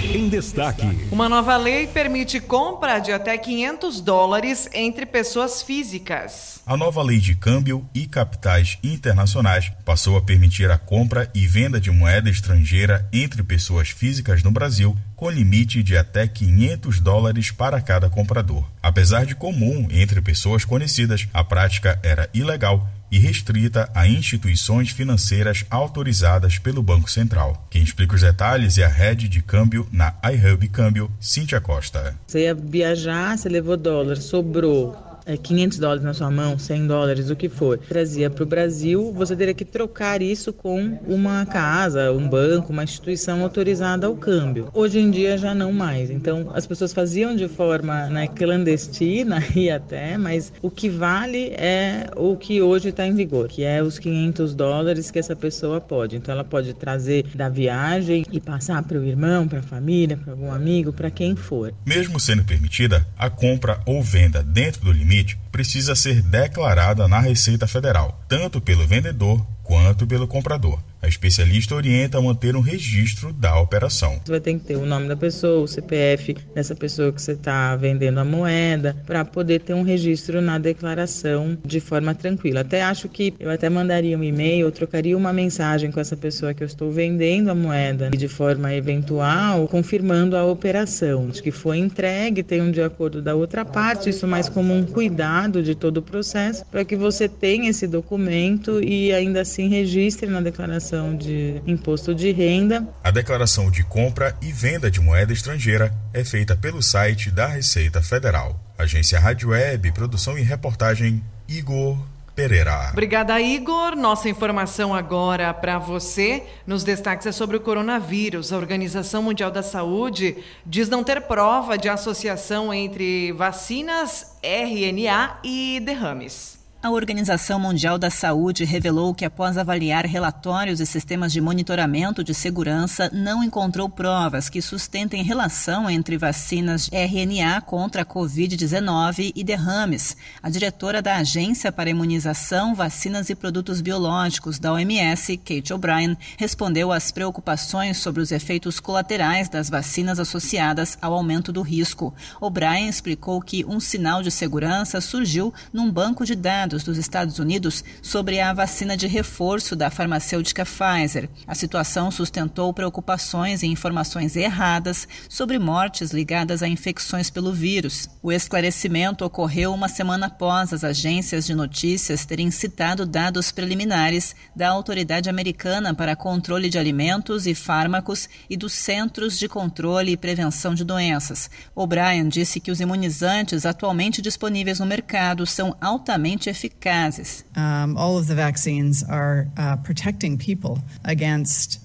Em 0.04 0.28
destaque. 0.28 0.86
Uma 1.12 1.28
nova 1.28 1.56
lei 1.56 1.86
permite 1.86 2.40
compra 2.40 2.98
de 2.98 3.12
até 3.12 3.38
500 3.38 4.00
dólares 4.00 4.68
entre 4.74 5.06
pessoas 5.06 5.62
físicas. 5.62 6.60
A 6.66 6.76
nova 6.76 7.02
lei 7.02 7.18
de 7.18 7.36
câmbio 7.36 7.88
e 7.94 8.06
capitais 8.06 8.78
internacionais 8.82 9.70
passou 9.84 10.16
a 10.16 10.20
permitir 10.20 10.70
a 10.70 10.76
compra 10.76 11.30
e 11.32 11.46
venda 11.46 11.80
de 11.80 11.90
moeda 11.90 12.28
estrangeira 12.28 13.08
entre 13.12 13.42
pessoas 13.44 13.90
físicas 13.90 14.42
no 14.42 14.50
Brasil, 14.50 14.96
com 15.14 15.30
limite 15.30 15.82
de 15.82 15.96
até 15.96 16.26
500 16.26 16.98
dólares 17.00 17.50
para 17.52 17.80
cada 17.80 18.10
comprador. 18.10 18.68
Apesar 18.82 19.24
de 19.24 19.36
comum 19.36 19.86
entre 19.90 20.20
pessoas 20.20 20.64
conhecidas, 20.64 21.28
a 21.32 21.44
prática 21.44 21.98
era 22.02 22.28
ilegal 22.34 22.88
e 23.12 23.18
restrita 23.18 23.90
a 23.94 24.08
instituições 24.08 24.88
financeiras 24.90 25.66
autorizadas 25.68 26.58
pelo 26.58 26.82
Banco 26.82 27.10
Central. 27.10 27.68
Quem 27.68 27.82
explica 27.82 28.14
os 28.14 28.22
detalhes 28.22 28.78
é 28.78 28.84
a 28.84 28.88
head 28.88 29.28
de 29.28 29.42
câmbio 29.42 29.86
na 29.92 30.14
iHub 30.24 30.66
Câmbio, 30.68 31.12
Cíntia 31.20 31.60
Costa. 31.60 32.16
Você 32.26 32.44
ia 32.44 32.54
viajar, 32.54 33.36
você 33.36 33.50
levou 33.50 33.76
dólar, 33.76 34.16
sobrou 34.16 35.11
500 35.42 35.78
dólares 35.78 36.02
na 36.02 36.14
sua 36.14 36.30
mão, 36.30 36.58
100 36.58 36.86
dólares, 36.86 37.30
o 37.30 37.36
que 37.36 37.48
for, 37.48 37.78
trazia 37.78 38.28
para 38.28 38.42
o 38.42 38.46
Brasil, 38.46 39.12
você 39.12 39.36
teria 39.36 39.54
que 39.54 39.64
trocar 39.64 40.20
isso 40.20 40.52
com 40.52 40.98
uma 41.06 41.46
casa, 41.46 42.12
um 42.12 42.28
banco, 42.28 42.72
uma 42.72 42.84
instituição 42.84 43.42
autorizada 43.42 44.06
ao 44.06 44.16
câmbio. 44.16 44.68
Hoje 44.74 44.98
em 44.98 45.10
dia 45.10 45.38
já 45.38 45.54
não 45.54 45.72
mais. 45.72 46.10
Então 46.10 46.50
as 46.54 46.66
pessoas 46.66 46.92
faziam 46.92 47.36
de 47.36 47.48
forma 47.48 48.06
né, 48.08 48.26
clandestina 48.26 49.42
e 49.54 49.70
até, 49.70 50.18
mas 50.18 50.52
o 50.60 50.70
que 50.70 50.88
vale 50.88 51.48
é 51.50 52.10
o 52.16 52.36
que 52.36 52.60
hoje 52.60 52.88
está 52.88 53.06
em 53.06 53.14
vigor, 53.14 53.48
que 53.48 53.62
é 53.64 53.82
os 53.82 53.98
500 53.98 54.54
dólares 54.54 55.10
que 55.10 55.18
essa 55.18 55.36
pessoa 55.36 55.80
pode. 55.80 56.16
Então 56.16 56.32
ela 56.32 56.44
pode 56.44 56.74
trazer 56.74 57.24
da 57.34 57.48
viagem 57.48 58.24
e 58.32 58.40
passar 58.40 58.82
para 58.82 58.98
o 58.98 59.04
irmão, 59.04 59.46
para 59.46 59.60
a 59.60 59.62
família, 59.62 60.16
para 60.16 60.32
algum 60.32 60.52
amigo, 60.52 60.92
para 60.92 61.10
quem 61.10 61.36
for. 61.36 61.72
Mesmo 61.86 62.18
sendo 62.18 62.44
permitida, 62.44 63.06
a 63.16 63.30
compra 63.30 63.80
ou 63.86 64.02
venda 64.02 64.42
dentro 64.42 64.84
do 64.84 64.92
limite 64.92 65.11
иметь 65.12 65.36
precisa 65.52 65.94
ser 65.94 66.22
declarada 66.22 67.06
na 67.06 67.20
Receita 67.20 67.66
Federal, 67.66 68.18
tanto 68.26 68.60
pelo 68.60 68.86
vendedor 68.86 69.46
quanto 69.62 70.06
pelo 70.06 70.26
comprador. 70.26 70.78
A 71.00 71.08
especialista 71.08 71.74
orienta 71.74 72.18
a 72.18 72.22
manter 72.22 72.54
um 72.54 72.60
registro 72.60 73.32
da 73.32 73.58
operação. 73.58 74.20
Você 74.24 74.30
vai 74.30 74.40
ter 74.40 74.54
que 74.54 74.60
ter 74.60 74.76
o 74.76 74.86
nome 74.86 75.08
da 75.08 75.16
pessoa, 75.16 75.64
o 75.64 75.66
CPF 75.66 76.36
dessa 76.54 76.76
pessoa 76.76 77.10
que 77.12 77.20
você 77.20 77.32
está 77.32 77.74
vendendo 77.74 78.18
a 78.18 78.24
moeda, 78.24 78.96
para 79.04 79.24
poder 79.24 79.60
ter 79.62 79.74
um 79.74 79.82
registro 79.82 80.40
na 80.40 80.58
declaração 80.58 81.58
de 81.64 81.80
forma 81.80 82.14
tranquila. 82.14 82.60
Até 82.60 82.82
acho 82.82 83.08
que 83.08 83.34
eu 83.40 83.50
até 83.50 83.68
mandaria 83.68 84.16
um 84.16 84.22
e-mail, 84.22 84.70
trocaria 84.70 85.16
uma 85.16 85.32
mensagem 85.32 85.90
com 85.90 85.98
essa 85.98 86.16
pessoa 86.16 86.54
que 86.54 86.62
eu 86.62 86.68
estou 86.68 86.92
vendendo 86.92 87.50
a 87.50 87.54
moeda 87.54 88.10
de 88.10 88.28
forma 88.28 88.72
eventual, 88.72 89.66
confirmando 89.66 90.36
a 90.36 90.44
operação, 90.44 91.30
de 91.30 91.42
que 91.42 91.50
foi 91.50 91.78
entregue, 91.78 92.44
tem 92.44 92.60
um 92.60 92.70
de 92.70 92.80
acordo 92.80 93.20
da 93.20 93.34
outra 93.34 93.64
parte, 93.64 94.08
isso 94.08 94.28
mais 94.28 94.48
como 94.48 94.72
um 94.72 94.84
cuidado 94.84 95.41
de 95.62 95.74
todo 95.74 95.98
o 95.98 96.02
processo, 96.02 96.64
para 96.66 96.84
que 96.84 96.96
você 96.96 97.28
tenha 97.28 97.70
esse 97.70 97.86
documento 97.86 98.82
e 98.82 99.12
ainda 99.12 99.42
assim 99.42 99.68
registre 99.68 100.28
na 100.28 100.40
declaração 100.40 100.62
declaração 100.72 101.16
de 101.16 101.60
imposto 101.66 102.14
de 102.14 102.30
renda. 102.32 102.86
A 103.02 103.10
declaração 103.10 103.70
de 103.70 103.82
compra 103.82 104.36
e 104.40 104.52
venda 104.52 104.90
de 104.90 105.00
moeda 105.00 105.32
estrangeira 105.32 105.92
é 106.12 106.24
feita 106.24 106.56
pelo 106.56 106.82
site 106.82 107.30
da 107.30 107.46
Receita 107.46 108.02
Federal. 108.02 108.58
Agência 108.78 109.18
Rádio 109.18 109.50
Web, 109.50 109.92
produção 109.92 110.38
e 110.38 110.42
reportagem 110.42 111.22
Igor 111.48 111.98
Pereira. 112.34 112.88
Obrigada, 112.92 113.38
Igor. 113.40 113.94
Nossa 113.94 114.28
informação 114.28 114.94
agora 114.94 115.52
para 115.52 115.78
você 115.78 116.44
nos 116.66 116.82
destaques 116.82 117.26
é 117.26 117.32
sobre 117.32 117.58
o 117.58 117.60
coronavírus. 117.60 118.52
A 118.52 118.56
Organização 118.56 119.22
Mundial 119.22 119.50
da 119.50 119.62
Saúde 119.62 120.38
diz 120.64 120.88
não 120.88 121.04
ter 121.04 121.20
prova 121.22 121.76
de 121.76 121.90
associação 121.90 122.72
entre 122.72 123.32
vacinas 123.32 124.38
RNA 124.42 125.40
e 125.44 125.80
derrames. 125.84 126.61
A 126.82 126.90
Organização 126.90 127.60
Mundial 127.60 127.96
da 127.96 128.10
Saúde 128.10 128.64
revelou 128.64 129.14
que, 129.14 129.24
após 129.24 129.56
avaliar 129.56 130.04
relatórios 130.04 130.80
e 130.80 130.84
sistemas 130.84 131.32
de 131.32 131.40
monitoramento 131.40 132.24
de 132.24 132.34
segurança, 132.34 133.08
não 133.12 133.44
encontrou 133.44 133.88
provas 133.88 134.48
que 134.48 134.60
sustentem 134.60 135.22
relação 135.22 135.88
entre 135.88 136.18
vacinas 136.18 136.90
RNA 136.92 137.60
contra 137.60 138.02
a 138.02 138.04
Covid-19 138.04 139.32
e 139.32 139.44
derrames. 139.44 140.16
A 140.42 140.50
diretora 140.50 141.00
da 141.00 141.18
Agência 141.18 141.70
para 141.70 141.88
Imunização, 141.88 142.74
Vacinas 142.74 143.30
e 143.30 143.36
Produtos 143.36 143.80
Biológicos 143.80 144.58
da 144.58 144.72
OMS, 144.72 145.36
Kate 145.36 145.72
O'Brien, 145.72 146.18
respondeu 146.36 146.90
às 146.90 147.12
preocupações 147.12 147.98
sobre 147.98 148.20
os 148.20 148.32
efeitos 148.32 148.80
colaterais 148.80 149.48
das 149.48 149.70
vacinas 149.70 150.18
associadas 150.18 150.98
ao 151.00 151.14
aumento 151.14 151.52
do 151.52 151.62
risco. 151.62 152.12
O'Brien 152.40 152.88
explicou 152.88 153.40
que 153.40 153.64
um 153.64 153.78
sinal 153.78 154.20
de 154.20 154.32
segurança 154.32 155.00
surgiu 155.00 155.54
num 155.72 155.88
banco 155.88 156.26
de 156.26 156.34
dados 156.34 156.71
dos 156.80 156.96
Estados 156.96 157.38
Unidos 157.38 157.84
sobre 158.00 158.40
a 158.40 158.52
vacina 158.52 158.96
de 158.96 159.06
reforço 159.06 159.76
da 159.76 159.90
farmacêutica 159.90 160.64
Pfizer. 160.64 161.28
A 161.46 161.54
situação 161.54 162.10
sustentou 162.10 162.72
preocupações 162.72 163.62
e 163.62 163.66
informações 163.66 164.34
erradas 164.34 165.06
sobre 165.28 165.58
mortes 165.58 166.10
ligadas 166.12 166.62
a 166.62 166.68
infecções 166.68 167.28
pelo 167.28 167.52
vírus. 167.52 168.08
O 168.22 168.32
esclarecimento 168.32 169.24
ocorreu 169.24 169.74
uma 169.74 169.88
semana 169.88 170.26
após 170.26 170.72
as 170.72 170.82
agências 170.82 171.44
de 171.44 171.54
notícias 171.54 172.24
terem 172.24 172.50
citado 172.50 173.04
dados 173.04 173.52
preliminares 173.52 174.34
da 174.56 174.68
Autoridade 174.68 175.28
Americana 175.28 175.92
para 175.92 176.16
Controle 176.16 176.70
de 176.70 176.78
Alimentos 176.78 177.46
e 177.46 177.54
Fármacos 177.54 178.28
e 178.48 178.56
dos 178.56 178.72
Centros 178.72 179.38
de 179.38 179.48
Controle 179.48 180.12
e 180.12 180.16
Prevenção 180.16 180.74
de 180.74 180.84
Doenças. 180.84 181.50
O'Brien 181.74 182.28
disse 182.28 182.60
que 182.60 182.70
os 182.70 182.80
imunizantes 182.80 183.66
atualmente 183.66 184.22
disponíveis 184.22 184.78
no 184.80 184.86
mercado 184.86 185.44
são 185.44 185.76
altamente 185.80 186.48
eficazes 186.48 186.61
eficazes. 186.62 187.44
Um, 187.56 187.96
all 187.96 188.16
of 188.18 188.26
the 188.26 188.34
vaccines 188.34 189.02
are 189.02 189.48
uh, 189.56 189.76
protecting 189.78 190.38
people 190.38 190.78
against 191.04 191.80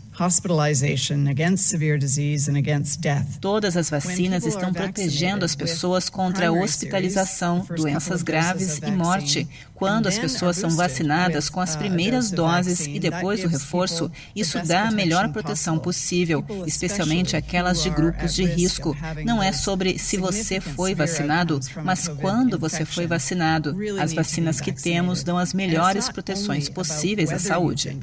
Todas 3.40 3.78
as 3.78 3.90
vacinas 3.90 4.46
estão 4.46 4.74
protegendo 4.74 5.46
as 5.46 5.56
pessoas 5.56 6.10
contra 6.10 6.52
hospitalização, 6.52 7.64
doenças 7.76 8.24
graves 8.24 8.80
e 8.80 8.90
morte. 8.90 9.48
Quando 9.78 10.08
as 10.08 10.18
pessoas 10.18 10.58
são 10.58 10.72
vacinadas 10.72 11.50
com 11.50 11.62
as 11.62 11.76
uh, 11.76 11.78
primeiras 11.78 12.32
doses 12.32 12.88
e 12.88 13.00
depois 13.00 13.44
o 13.44 13.48
reforço, 13.48 14.12
isso 14.36 14.60
dá 14.66 14.88
a 14.88 14.92
melhor 14.92 15.30
proteção 15.30 15.78
possível, 15.78 16.44
especialmente 16.66 17.38
aquelas 17.38 17.84
de 17.84 17.92
grupos 17.92 18.34
de 18.34 18.44
risco. 18.44 18.98
Não 19.24 19.42
é 19.42 19.52
sobre 19.52 20.00
se 20.00 20.18
você 20.18 20.60
foi 20.60 20.96
vacinado, 20.96 21.60
mas 21.84 22.08
quando 22.08 22.58
você 22.58 22.86
foi 22.86 23.06
vacinado. 23.06 23.76
As 24.02 24.14
vacinas 24.14 24.60
que 24.60 24.72
temos 24.72 25.24
dão 25.24 25.38
as 25.38 25.54
melhores 25.54 26.10
proteções 26.10 26.68
possíveis 26.70 27.32
à 27.32 27.38
saúde 27.38 27.96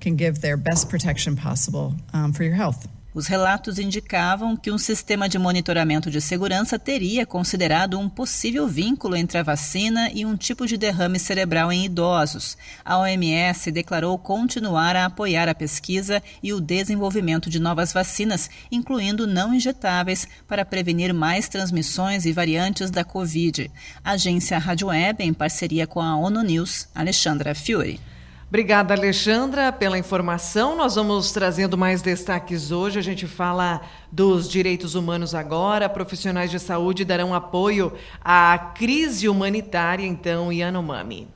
can 0.00 0.16
give 0.16 0.40
their 0.40 0.56
best 0.56 0.88
protection 0.88 1.36
possible 1.36 1.94
for 2.34 2.42
your 2.42 2.54
health. 2.54 2.97
Os 3.18 3.26
relatos 3.26 3.80
indicavam 3.80 4.56
que 4.56 4.70
um 4.70 4.78
sistema 4.78 5.28
de 5.28 5.40
monitoramento 5.40 6.08
de 6.08 6.20
segurança 6.20 6.78
teria 6.78 7.26
considerado 7.26 7.98
um 7.98 8.08
possível 8.08 8.68
vínculo 8.68 9.16
entre 9.16 9.38
a 9.38 9.42
vacina 9.42 10.08
e 10.14 10.24
um 10.24 10.36
tipo 10.36 10.68
de 10.68 10.76
derrame 10.76 11.18
cerebral 11.18 11.72
em 11.72 11.84
idosos. 11.84 12.56
A 12.84 12.96
OMS 12.96 13.72
declarou 13.72 14.16
continuar 14.18 14.94
a 14.94 15.06
apoiar 15.06 15.48
a 15.48 15.54
pesquisa 15.54 16.22
e 16.40 16.52
o 16.52 16.60
desenvolvimento 16.60 17.50
de 17.50 17.58
novas 17.58 17.92
vacinas, 17.92 18.48
incluindo 18.70 19.26
não 19.26 19.52
injetáveis, 19.52 20.28
para 20.46 20.64
prevenir 20.64 21.12
mais 21.12 21.48
transmissões 21.48 22.24
e 22.24 22.32
variantes 22.32 22.88
da 22.88 23.02
Covid. 23.02 23.68
Agência 24.04 24.58
Rádio 24.58 24.86
Web, 24.86 25.24
em 25.24 25.34
parceria 25.34 25.88
com 25.88 26.00
a 26.00 26.16
ONU 26.16 26.40
News, 26.44 26.86
Alexandra 26.94 27.52
Fiore. 27.52 27.98
Obrigada, 28.48 28.94
Alexandra, 28.94 29.70
pela 29.70 29.98
informação. 29.98 30.74
Nós 30.74 30.94
vamos 30.94 31.32
trazendo 31.32 31.76
mais 31.76 32.00
destaques 32.00 32.70
hoje. 32.70 32.98
A 32.98 33.02
gente 33.02 33.26
fala 33.26 33.82
dos 34.10 34.48
direitos 34.48 34.94
humanos 34.94 35.34
agora. 35.34 35.86
Profissionais 35.86 36.50
de 36.50 36.58
saúde 36.58 37.04
darão 37.04 37.34
apoio 37.34 37.92
à 38.22 38.72
crise 38.74 39.28
humanitária, 39.28 40.06
então, 40.06 40.50
Yanomami. 40.50 41.28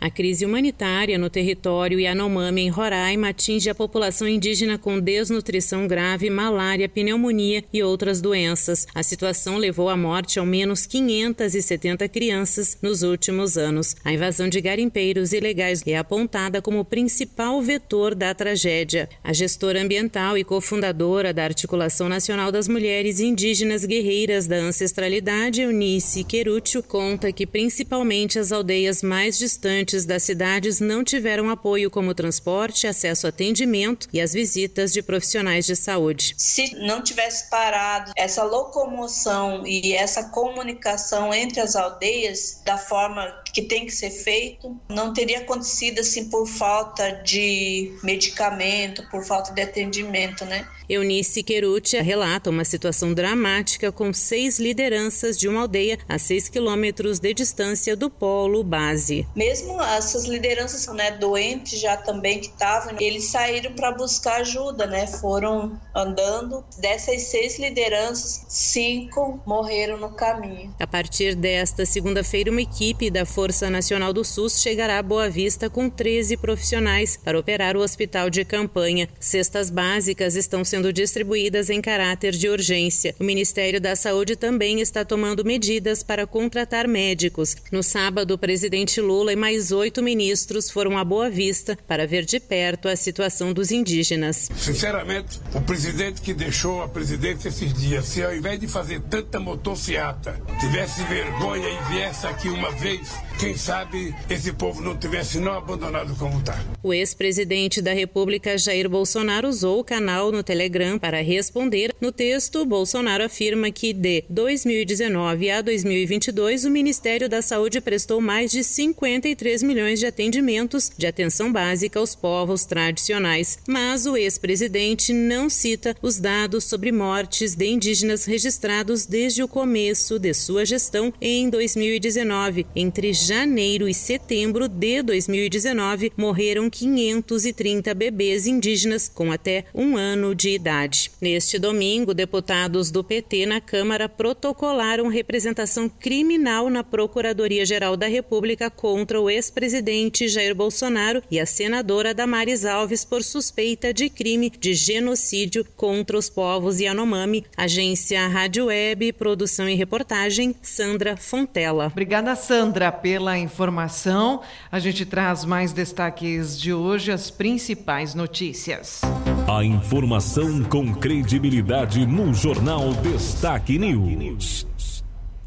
A 0.00 0.10
crise 0.10 0.44
humanitária 0.44 1.18
no 1.18 1.30
território 1.30 1.98
Yanomami, 1.98 2.62
em 2.62 2.68
Roraima, 2.68 3.30
atinge 3.30 3.70
a 3.70 3.74
população 3.74 4.28
indígena 4.28 4.76
com 4.76 5.00
desnutrição 5.00 5.86
grave, 5.86 6.28
malária, 6.28 6.88
pneumonia 6.88 7.64
e 7.72 7.82
outras 7.82 8.20
doenças. 8.20 8.86
A 8.94 9.02
situação 9.02 9.56
levou 9.56 9.88
à 9.88 9.96
morte 9.96 10.38
ao 10.38 10.44
menos 10.44 10.86
570 10.86 12.08
crianças 12.08 12.76
nos 12.82 13.02
últimos 13.02 13.56
anos. 13.56 13.96
A 14.04 14.12
invasão 14.12 14.48
de 14.48 14.60
garimpeiros 14.60 15.32
ilegais 15.32 15.82
é 15.86 15.96
apontada 15.96 16.60
como 16.60 16.84
principal 16.84 17.60
vetor 17.62 18.14
da 18.14 18.34
tragédia. 18.34 19.08
A 19.24 19.32
gestora 19.32 19.80
ambiental 19.80 20.36
e 20.36 20.44
cofundadora 20.44 21.32
da 21.32 21.44
Articulação 21.44 22.08
Nacional 22.08 22.52
das 22.52 22.68
Mulheres 22.68 23.18
Indígenas 23.18 23.84
Guerreiras 23.84 24.46
da 24.46 24.56
Ancestralidade, 24.56 25.62
Eunice 25.62 26.22
Querúcio, 26.22 26.82
conta 26.82 27.32
que 27.32 27.46
principalmente 27.46 28.38
as 28.38 28.52
aldeias 28.52 29.02
mais 29.02 29.38
distantes 29.38 29.95
das 30.04 30.22
cidades 30.22 30.80
não 30.80 31.02
tiveram 31.02 31.48
apoio 31.48 31.90
como 31.90 32.14
transporte, 32.14 32.86
acesso 32.86 33.26
a 33.26 33.30
atendimento 33.30 34.08
e 34.12 34.20
as 34.20 34.32
visitas 34.32 34.92
de 34.92 35.02
profissionais 35.02 35.66
de 35.66 35.76
saúde. 35.76 36.34
Se 36.38 36.74
não 36.86 37.02
tivesse 37.02 37.48
parado 37.50 38.12
essa 38.16 38.42
locomoção 38.42 39.66
e 39.66 39.92
essa 39.92 40.24
comunicação 40.30 41.32
entre 41.32 41.60
as 41.60 41.76
aldeias 41.76 42.60
da 42.64 42.78
forma 42.78 43.32
que 43.56 43.62
tem 43.62 43.86
que 43.86 43.92
ser 43.92 44.10
feito, 44.10 44.78
não 44.86 45.14
teria 45.14 45.38
acontecido 45.38 46.00
assim 46.00 46.28
por 46.28 46.46
falta 46.46 47.10
de 47.24 47.90
medicamento, 48.02 49.02
por 49.10 49.24
falta 49.24 49.50
de 49.50 49.62
atendimento, 49.62 50.44
né? 50.44 50.68
Eunice 50.86 51.42
Querucci 51.42 51.96
relata 51.96 52.50
uma 52.50 52.66
situação 52.66 53.14
dramática 53.14 53.90
com 53.90 54.12
seis 54.12 54.58
lideranças 54.60 55.38
de 55.38 55.48
uma 55.48 55.62
aldeia 55.62 55.98
a 56.06 56.18
seis 56.18 56.50
quilômetros 56.50 57.18
de 57.18 57.32
distância 57.32 57.96
do 57.96 58.10
polo 58.10 58.62
base. 58.62 59.26
Mesmo 59.34 59.82
essas 59.82 60.26
lideranças 60.26 60.86
né, 60.94 61.12
doentes 61.12 61.80
já 61.80 61.96
também 61.96 62.38
que 62.38 62.48
estavam, 62.48 62.94
eles 63.00 63.24
saíram 63.24 63.72
para 63.72 63.90
buscar 63.90 64.42
ajuda, 64.42 64.86
né? 64.86 65.06
Foram 65.06 65.80
andando. 65.94 66.62
Dessas 66.78 67.22
seis 67.22 67.58
lideranças, 67.58 68.44
cinco 68.48 69.40
morreram 69.46 69.96
no 69.96 70.10
caminho. 70.10 70.74
A 70.78 70.86
partir 70.86 71.34
desta 71.34 71.86
segunda-feira, 71.86 72.50
uma 72.50 72.60
equipe 72.60 73.10
da 73.10 73.24
Força 73.24 73.45
Força 73.46 73.70
Nacional 73.70 74.12
do 74.12 74.24
SUS 74.24 74.60
chegará 74.60 74.98
a 74.98 75.02
Boa 75.04 75.30
Vista 75.30 75.70
com 75.70 75.88
13 75.88 76.36
profissionais 76.36 77.16
para 77.16 77.38
operar 77.38 77.76
o 77.76 77.80
hospital 77.80 78.28
de 78.28 78.44
campanha. 78.44 79.08
Cestas 79.20 79.70
básicas 79.70 80.34
estão 80.34 80.64
sendo 80.64 80.92
distribuídas 80.92 81.70
em 81.70 81.80
caráter 81.80 82.32
de 82.32 82.48
urgência. 82.48 83.14
O 83.20 83.22
Ministério 83.22 83.80
da 83.80 83.94
Saúde 83.94 84.34
também 84.34 84.80
está 84.80 85.04
tomando 85.04 85.44
medidas 85.44 86.02
para 86.02 86.26
contratar 86.26 86.88
médicos. 86.88 87.56
No 87.70 87.84
sábado, 87.84 88.34
o 88.34 88.38
presidente 88.38 89.00
Lula 89.00 89.32
e 89.32 89.36
mais 89.36 89.70
oito 89.70 90.02
ministros 90.02 90.68
foram 90.68 90.98
a 90.98 91.04
Boa 91.04 91.30
Vista 91.30 91.78
para 91.86 92.04
ver 92.04 92.24
de 92.24 92.40
perto 92.40 92.88
a 92.88 92.96
situação 92.96 93.52
dos 93.52 93.70
indígenas. 93.70 94.50
Sinceramente, 94.56 95.40
o 95.54 95.60
presidente 95.60 96.20
que 96.20 96.34
deixou 96.34 96.82
a 96.82 96.88
presidência 96.88 97.48
esses 97.48 97.72
dias, 97.72 98.06
se 98.06 98.24
ao 98.24 98.34
invés 98.34 98.58
de 98.58 98.66
fazer 98.66 99.00
tanta 99.02 99.38
motociata, 99.38 100.36
tivesse 100.58 101.04
vergonha 101.04 101.68
e 101.68 101.92
viesse 101.92 102.26
aqui 102.26 102.48
uma 102.48 102.72
vez, 102.72 103.08
quem 103.38 103.56
sabe 103.56 104.14
esse 104.30 104.52
povo 104.52 104.80
não 104.80 104.96
tivesse 104.96 105.38
não 105.38 105.52
abandonado 105.52 106.14
como 106.16 106.38
está. 106.38 106.58
O 106.82 106.92
ex-presidente 106.92 107.82
da 107.82 107.92
República, 107.92 108.56
Jair 108.56 108.88
Bolsonaro, 108.88 109.48
usou 109.48 109.80
o 109.80 109.84
canal 109.84 110.32
no 110.32 110.42
Telegram 110.42 110.98
para 110.98 111.22
responder. 111.22 111.94
No 112.00 112.10
texto, 112.10 112.64
Bolsonaro 112.64 113.24
afirma 113.24 113.70
que 113.70 113.92
de 113.92 114.24
2019 114.30 115.50
a 115.50 115.60
2022, 115.60 116.64
o 116.64 116.70
Ministério 116.70 117.28
da 117.28 117.42
Saúde 117.42 117.80
prestou 117.80 118.20
mais 118.20 118.50
de 118.50 118.64
53 118.64 119.62
milhões 119.62 119.98
de 119.98 120.06
atendimentos 120.06 120.90
de 120.96 121.06
atenção 121.06 121.52
básica 121.52 121.98
aos 121.98 122.14
povos 122.14 122.64
tradicionais. 122.64 123.58
Mas 123.68 124.06
o 124.06 124.16
ex-presidente 124.16 125.12
não 125.12 125.50
cita 125.50 125.94
os 126.00 126.18
dados 126.18 126.64
sobre 126.64 126.90
mortes 126.90 127.54
de 127.54 127.66
indígenas 127.66 128.24
registrados 128.24 129.04
desde 129.04 129.42
o 129.42 129.48
começo 129.48 130.18
de 130.18 130.32
sua 130.32 130.64
gestão 130.64 131.12
em 131.20 131.50
2019. 131.50 132.66
Entre 132.74 133.12
janeiro 133.26 133.88
e 133.88 133.94
setembro 133.94 134.68
de 134.68 135.02
2019, 135.02 136.12
morreram 136.16 136.70
530 136.70 137.92
bebês 137.92 138.46
indígenas 138.46 139.10
com 139.12 139.32
até 139.32 139.64
um 139.74 139.96
ano 139.96 140.32
de 140.32 140.50
idade. 140.50 141.10
Neste 141.20 141.58
domingo, 141.58 142.14
deputados 142.14 142.92
do 142.92 143.02
PT 143.02 143.46
na 143.46 143.60
Câmara 143.60 144.08
protocolaram 144.08 145.08
representação 145.08 145.88
criminal 145.88 146.70
na 146.70 146.84
Procuradoria-Geral 146.84 147.96
da 147.96 148.06
República 148.06 148.70
contra 148.70 149.20
o 149.20 149.28
ex-presidente 149.28 150.28
Jair 150.28 150.54
Bolsonaro 150.54 151.20
e 151.28 151.40
a 151.40 151.46
senadora 151.46 152.14
Damares 152.14 152.64
Alves 152.64 153.04
por 153.04 153.24
suspeita 153.24 153.92
de 153.92 154.08
crime 154.08 154.50
de 154.50 154.72
genocídio 154.72 155.66
contra 155.76 156.16
os 156.16 156.30
povos 156.30 156.78
Yanomami. 156.78 157.44
Agência 157.56 158.24
Rádio 158.28 158.66
Web, 158.66 159.14
produção 159.14 159.68
e 159.68 159.74
reportagem, 159.74 160.54
Sandra 160.62 161.16
Fontela. 161.16 161.86
Obrigada, 161.86 162.36
Sandra, 162.36 162.92
pela 163.16 163.38
informação. 163.38 164.42
A 164.70 164.78
gente 164.78 165.06
traz 165.06 165.42
mais 165.42 165.72
destaques 165.72 166.60
de 166.60 166.74
hoje, 166.74 167.10
as 167.10 167.30
principais 167.30 168.14
notícias. 168.14 169.00
A 169.48 169.64
informação 169.64 170.62
com 170.64 170.94
credibilidade 170.94 172.04
no 172.04 172.34
Jornal 172.34 172.92
Destaque 172.92 173.78
News. 173.78 174.66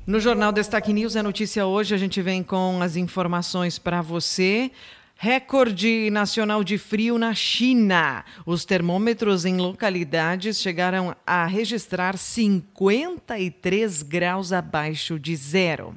No 0.07 0.19
Jornal 0.19 0.51
Destaque 0.51 0.91
News, 0.91 1.15
a 1.15 1.21
notícia 1.21 1.63
hoje, 1.67 1.93
a 1.93 1.97
gente 1.99 2.19
vem 2.23 2.41
com 2.41 2.81
as 2.81 2.95
informações 2.95 3.77
para 3.77 4.01
você. 4.01 4.71
Recorde 5.21 6.09
nacional 6.09 6.63
de 6.63 6.77
frio 6.77 7.17
na 7.17 7.35
China. 7.35 8.23
Os 8.45 8.63
termômetros 8.63 9.43
em 9.43 9.57
localidades 9.57 10.61
chegaram 10.61 11.13
a 11.27 11.45
registrar 11.45 12.17
53 12.17 14.01
graus 14.03 14.53
abaixo 14.53 15.19
de 15.19 15.35
zero. 15.35 15.93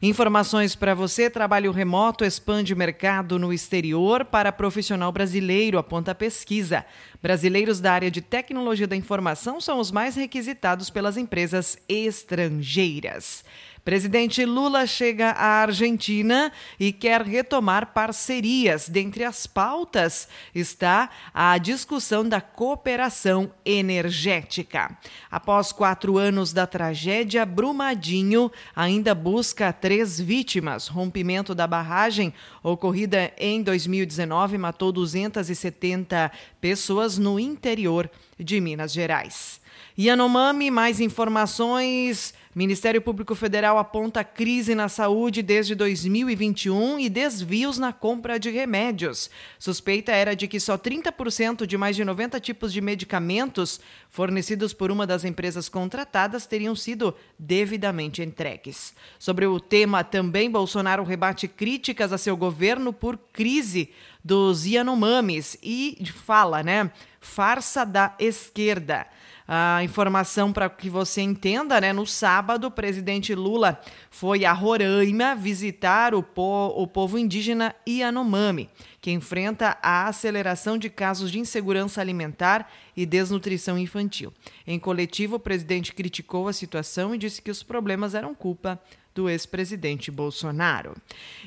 Informações 0.00 0.74
para 0.74 0.94
você: 0.94 1.28
trabalho 1.28 1.70
remoto 1.70 2.24
expande 2.24 2.74
mercado 2.74 3.38
no 3.38 3.52
exterior 3.52 4.24
para 4.24 4.50
profissional 4.50 5.12
brasileiro, 5.12 5.76
aponta 5.76 6.12
a 6.12 6.14
pesquisa. 6.14 6.86
Brasileiros 7.22 7.78
da 7.78 7.92
área 7.92 8.10
de 8.10 8.22
tecnologia 8.22 8.86
da 8.86 8.96
informação 8.96 9.60
são 9.60 9.78
os 9.80 9.92
mais 9.92 10.16
requisitados 10.16 10.88
pelas 10.88 11.18
empresas 11.18 11.76
estrangeiras. 11.86 13.44
Presidente 13.84 14.44
Lula 14.44 14.86
chega 14.86 15.30
à 15.30 15.62
Argentina 15.62 16.52
e 16.78 16.92
quer 16.92 17.22
retomar 17.22 17.92
parcerias. 17.92 18.88
Dentre 18.88 19.24
as 19.24 19.44
pautas 19.44 20.28
está 20.54 21.10
a 21.34 21.58
discussão 21.58 22.28
da 22.28 22.40
cooperação 22.40 23.50
energética. 23.64 24.96
Após 25.28 25.72
quatro 25.72 26.16
anos 26.16 26.52
da 26.52 26.64
tragédia, 26.64 27.44
Brumadinho 27.44 28.52
ainda 28.76 29.16
busca 29.16 29.72
três 29.72 30.20
vítimas. 30.20 30.86
Rompimento 30.86 31.52
da 31.52 31.66
barragem 31.66 32.32
ocorrida 32.62 33.32
em 33.36 33.64
2019 33.64 34.58
matou 34.58 34.92
270 34.92 36.30
pessoas 36.60 37.18
no 37.18 37.40
interior 37.40 38.08
de 38.38 38.60
Minas 38.60 38.92
Gerais. 38.92 39.60
Yanomami, 39.98 40.70
mais 40.70 41.00
informações. 41.00 42.32
Ministério 42.54 43.00
Público 43.00 43.34
Federal 43.34 43.78
aponta 43.78 44.22
crise 44.22 44.74
na 44.74 44.86
saúde 44.86 45.40
desde 45.40 45.74
2021 45.74 46.98
e 46.98 47.08
desvios 47.08 47.78
na 47.78 47.94
compra 47.94 48.38
de 48.38 48.50
remédios. 48.50 49.30
Suspeita 49.58 50.12
era 50.12 50.36
de 50.36 50.46
que 50.46 50.60
só 50.60 50.76
30% 50.76 51.64
de 51.64 51.78
mais 51.78 51.96
de 51.96 52.04
90 52.04 52.38
tipos 52.40 52.70
de 52.70 52.82
medicamentos 52.82 53.80
fornecidos 54.10 54.74
por 54.74 54.90
uma 54.90 55.06
das 55.06 55.24
empresas 55.24 55.66
contratadas 55.70 56.44
teriam 56.44 56.76
sido 56.76 57.16
devidamente 57.38 58.20
entregues. 58.20 58.94
Sobre 59.18 59.46
o 59.46 59.58
tema 59.58 60.04
também, 60.04 60.50
Bolsonaro 60.50 61.04
rebate 61.04 61.48
críticas 61.48 62.12
a 62.12 62.18
seu 62.18 62.36
governo 62.36 62.92
por 62.92 63.16
crise 63.32 63.88
dos 64.22 64.66
Yanomamis 64.66 65.56
e 65.62 65.96
fala, 66.26 66.62
né? 66.62 66.90
Farsa 67.18 67.86
da 67.86 68.14
esquerda. 68.18 69.06
A 69.54 69.84
informação 69.84 70.50
para 70.50 70.70
que 70.70 70.88
você 70.88 71.20
entenda, 71.20 71.78
né? 71.78 71.92
No 71.92 72.06
sábado, 72.06 72.68
o 72.68 72.70
presidente 72.70 73.34
Lula 73.34 73.78
foi 74.10 74.46
a 74.46 74.52
Roraima 74.54 75.34
visitar 75.36 76.14
o, 76.14 76.22
po 76.22 76.68
o 76.68 76.86
povo 76.86 77.18
indígena 77.18 77.74
Yanomami, 77.86 78.70
que 78.98 79.10
enfrenta 79.10 79.76
a 79.82 80.06
aceleração 80.06 80.78
de 80.78 80.88
casos 80.88 81.30
de 81.30 81.38
insegurança 81.38 82.00
alimentar 82.00 82.66
e 82.96 83.04
desnutrição 83.04 83.76
infantil. 83.76 84.32
Em 84.66 84.78
coletivo, 84.78 85.36
o 85.36 85.38
presidente 85.38 85.92
criticou 85.92 86.48
a 86.48 86.54
situação 86.54 87.14
e 87.14 87.18
disse 87.18 87.42
que 87.42 87.50
os 87.50 87.62
problemas 87.62 88.14
eram 88.14 88.34
culpa 88.34 88.80
do 89.14 89.28
ex-presidente 89.28 90.10
Bolsonaro. 90.10 90.96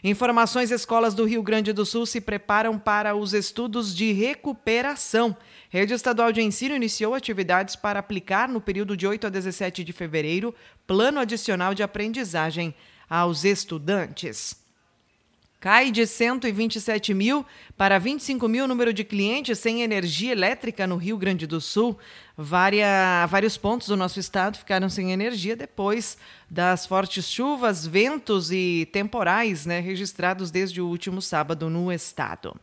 Informações: 0.04 0.72
escolas 0.72 1.14
do 1.14 1.26
Rio 1.26 1.42
Grande 1.42 1.74
do 1.74 1.86
Sul 1.86 2.06
se 2.06 2.22
preparam 2.22 2.78
para 2.78 3.16
os 3.16 3.34
estudos 3.34 3.96
de 3.96 4.12
recuperação. 4.12 5.36
Rede 5.70 5.94
Estadual 5.94 6.32
de 6.32 6.42
Ensino 6.42 6.76
iniciou 6.76 7.14
atividades 7.14 7.76
para 7.76 8.00
aplicar 8.00 8.48
no 8.48 8.62
período 8.62 8.96
de 8.96 9.08
8 9.08 9.28
a 9.28 9.30
17 9.30 9.84
de 9.84 9.94
fevereiro 9.94 10.54
plano 10.88 11.20
adicional 11.20 11.74
de 11.74 11.84
aprendizagem 11.84 12.74
aos 13.10 13.44
estudantes. 13.44 14.64
Cai 15.66 15.90
de 15.90 16.06
127 16.06 17.12
mil 17.16 17.44
para 17.76 17.98
25 17.98 18.48
mil 18.48 18.66
o 18.66 18.68
número 18.68 18.94
de 18.94 19.04
clientes 19.04 19.58
sem 19.58 19.82
energia 19.82 20.32
elétrica 20.32 20.86
no 20.86 20.96
Rio 20.96 21.18
Grande 21.18 21.48
do 21.48 21.60
Sul. 21.60 21.98
Vária, 22.38 23.26
vários 23.28 23.56
pontos 23.56 23.88
do 23.88 23.96
nosso 23.96 24.20
estado 24.20 24.58
ficaram 24.58 24.90
sem 24.90 25.14
energia 25.14 25.56
depois 25.56 26.18
das 26.50 26.86
fortes 26.86 27.30
chuvas, 27.30 27.88
ventos 27.88 28.52
e 28.52 28.88
temporais 28.92 29.66
né, 29.66 29.80
registrados 29.80 30.52
desde 30.52 30.82
o 30.82 30.88
último 30.88 31.22
sábado 31.22 31.70
no 31.70 31.90
estado. 31.92 32.54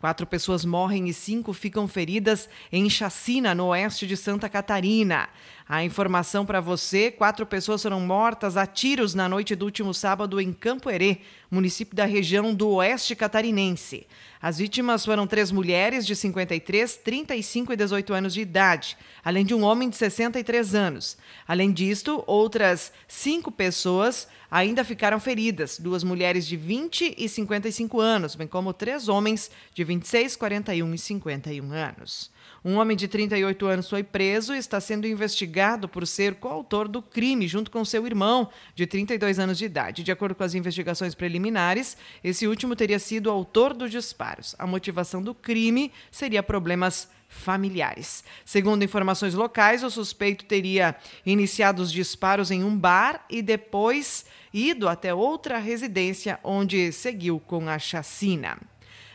Quatro 0.00 0.26
pessoas 0.26 0.64
morrem 0.64 1.08
e 1.08 1.14
cinco 1.14 1.52
ficam 1.52 1.86
feridas 1.86 2.48
em 2.72 2.90
chacina 2.90 3.54
no 3.54 3.66
oeste 3.66 4.04
de 4.04 4.16
Santa 4.16 4.48
Catarina. 4.48 5.28
A 5.68 5.84
informação 5.84 6.44
para 6.44 6.60
você: 6.60 7.12
quatro 7.12 7.46
pessoas 7.46 7.82
foram 7.82 8.00
mortas 8.00 8.56
a 8.56 8.66
tiros 8.66 9.14
na 9.14 9.28
noite 9.28 9.54
do 9.54 9.64
último 9.64 9.94
sábado 9.94 10.40
em 10.40 10.52
Campo 10.52 10.90
Herê, 10.90 11.18
município 11.48 11.94
da 11.94 12.04
região 12.04 12.52
do 12.52 12.68
oeste 12.70 13.14
catarinense. 13.14 14.06
As 14.42 14.58
vítimas 14.58 15.04
foram 15.04 15.26
três 15.26 15.52
mulheres 15.52 16.06
de 16.06 16.16
53, 16.16 16.96
35 16.96 17.72
e 17.72 17.76
18 17.76 18.14
anos 18.14 18.34
de 18.34 18.40
idade, 18.40 18.96
além 19.24 19.44
de 19.44 19.54
um 19.54 19.62
homem 19.62 19.88
de 19.88 19.96
63 19.96 20.74
anos. 20.74 21.16
Além 21.46 21.72
disto, 21.72 22.22
outras 22.26 22.92
cinco 23.06 23.50
pessoas 23.50 24.28
ainda 24.50 24.84
ficaram 24.84 25.20
feridas: 25.20 25.78
duas 25.78 26.02
mulheres 26.02 26.46
de 26.46 26.56
20 26.56 27.14
e 27.16 27.28
55 27.28 28.00
anos, 28.00 28.34
bem 28.34 28.46
como 28.46 28.72
três 28.72 29.08
homens 29.08 29.50
de 29.74 29.84
26, 29.84 30.36
41 30.36 30.94
e 30.94 30.98
51 30.98 31.72
anos. 31.72 32.30
Um 32.62 32.76
homem 32.76 32.94
de 32.94 33.08
38 33.08 33.66
anos 33.66 33.88
foi 33.88 34.02
preso 34.02 34.54
e 34.54 34.58
está 34.58 34.78
sendo 34.80 35.06
investigado 35.06 35.88
por 35.88 36.06
ser 36.06 36.34
coautor 36.34 36.88
do 36.88 37.00
crime, 37.00 37.48
junto 37.48 37.70
com 37.70 37.82
seu 37.86 38.06
irmão, 38.06 38.50
de 38.74 38.86
32 38.86 39.38
anos 39.38 39.56
de 39.56 39.64
idade. 39.64 40.02
De 40.02 40.12
acordo 40.12 40.34
com 40.34 40.44
as 40.44 40.54
investigações 40.54 41.14
preliminares, 41.14 41.96
esse 42.22 42.46
último 42.46 42.76
teria 42.76 42.98
sido 42.98 43.30
autor 43.30 43.72
dos 43.72 43.90
disparos. 43.90 44.54
A 44.58 44.66
motivação 44.66 45.22
do 45.22 45.34
crime 45.34 45.90
seria 46.10 46.42
problemas 46.42 47.08
familiares. 47.30 48.24
Segundo 48.44 48.84
informações 48.84 49.34
locais, 49.34 49.84
o 49.84 49.90
suspeito 49.90 50.44
teria 50.44 50.96
iniciado 51.24 51.80
os 51.80 51.90
disparos 51.90 52.50
em 52.50 52.64
um 52.64 52.76
bar 52.76 53.24
e 53.30 53.40
depois 53.40 54.26
ido 54.52 54.88
até 54.88 55.14
outra 55.14 55.56
residência 55.56 56.40
onde 56.42 56.90
seguiu 56.92 57.40
com 57.40 57.68
a 57.68 57.78
chacina. 57.78 58.58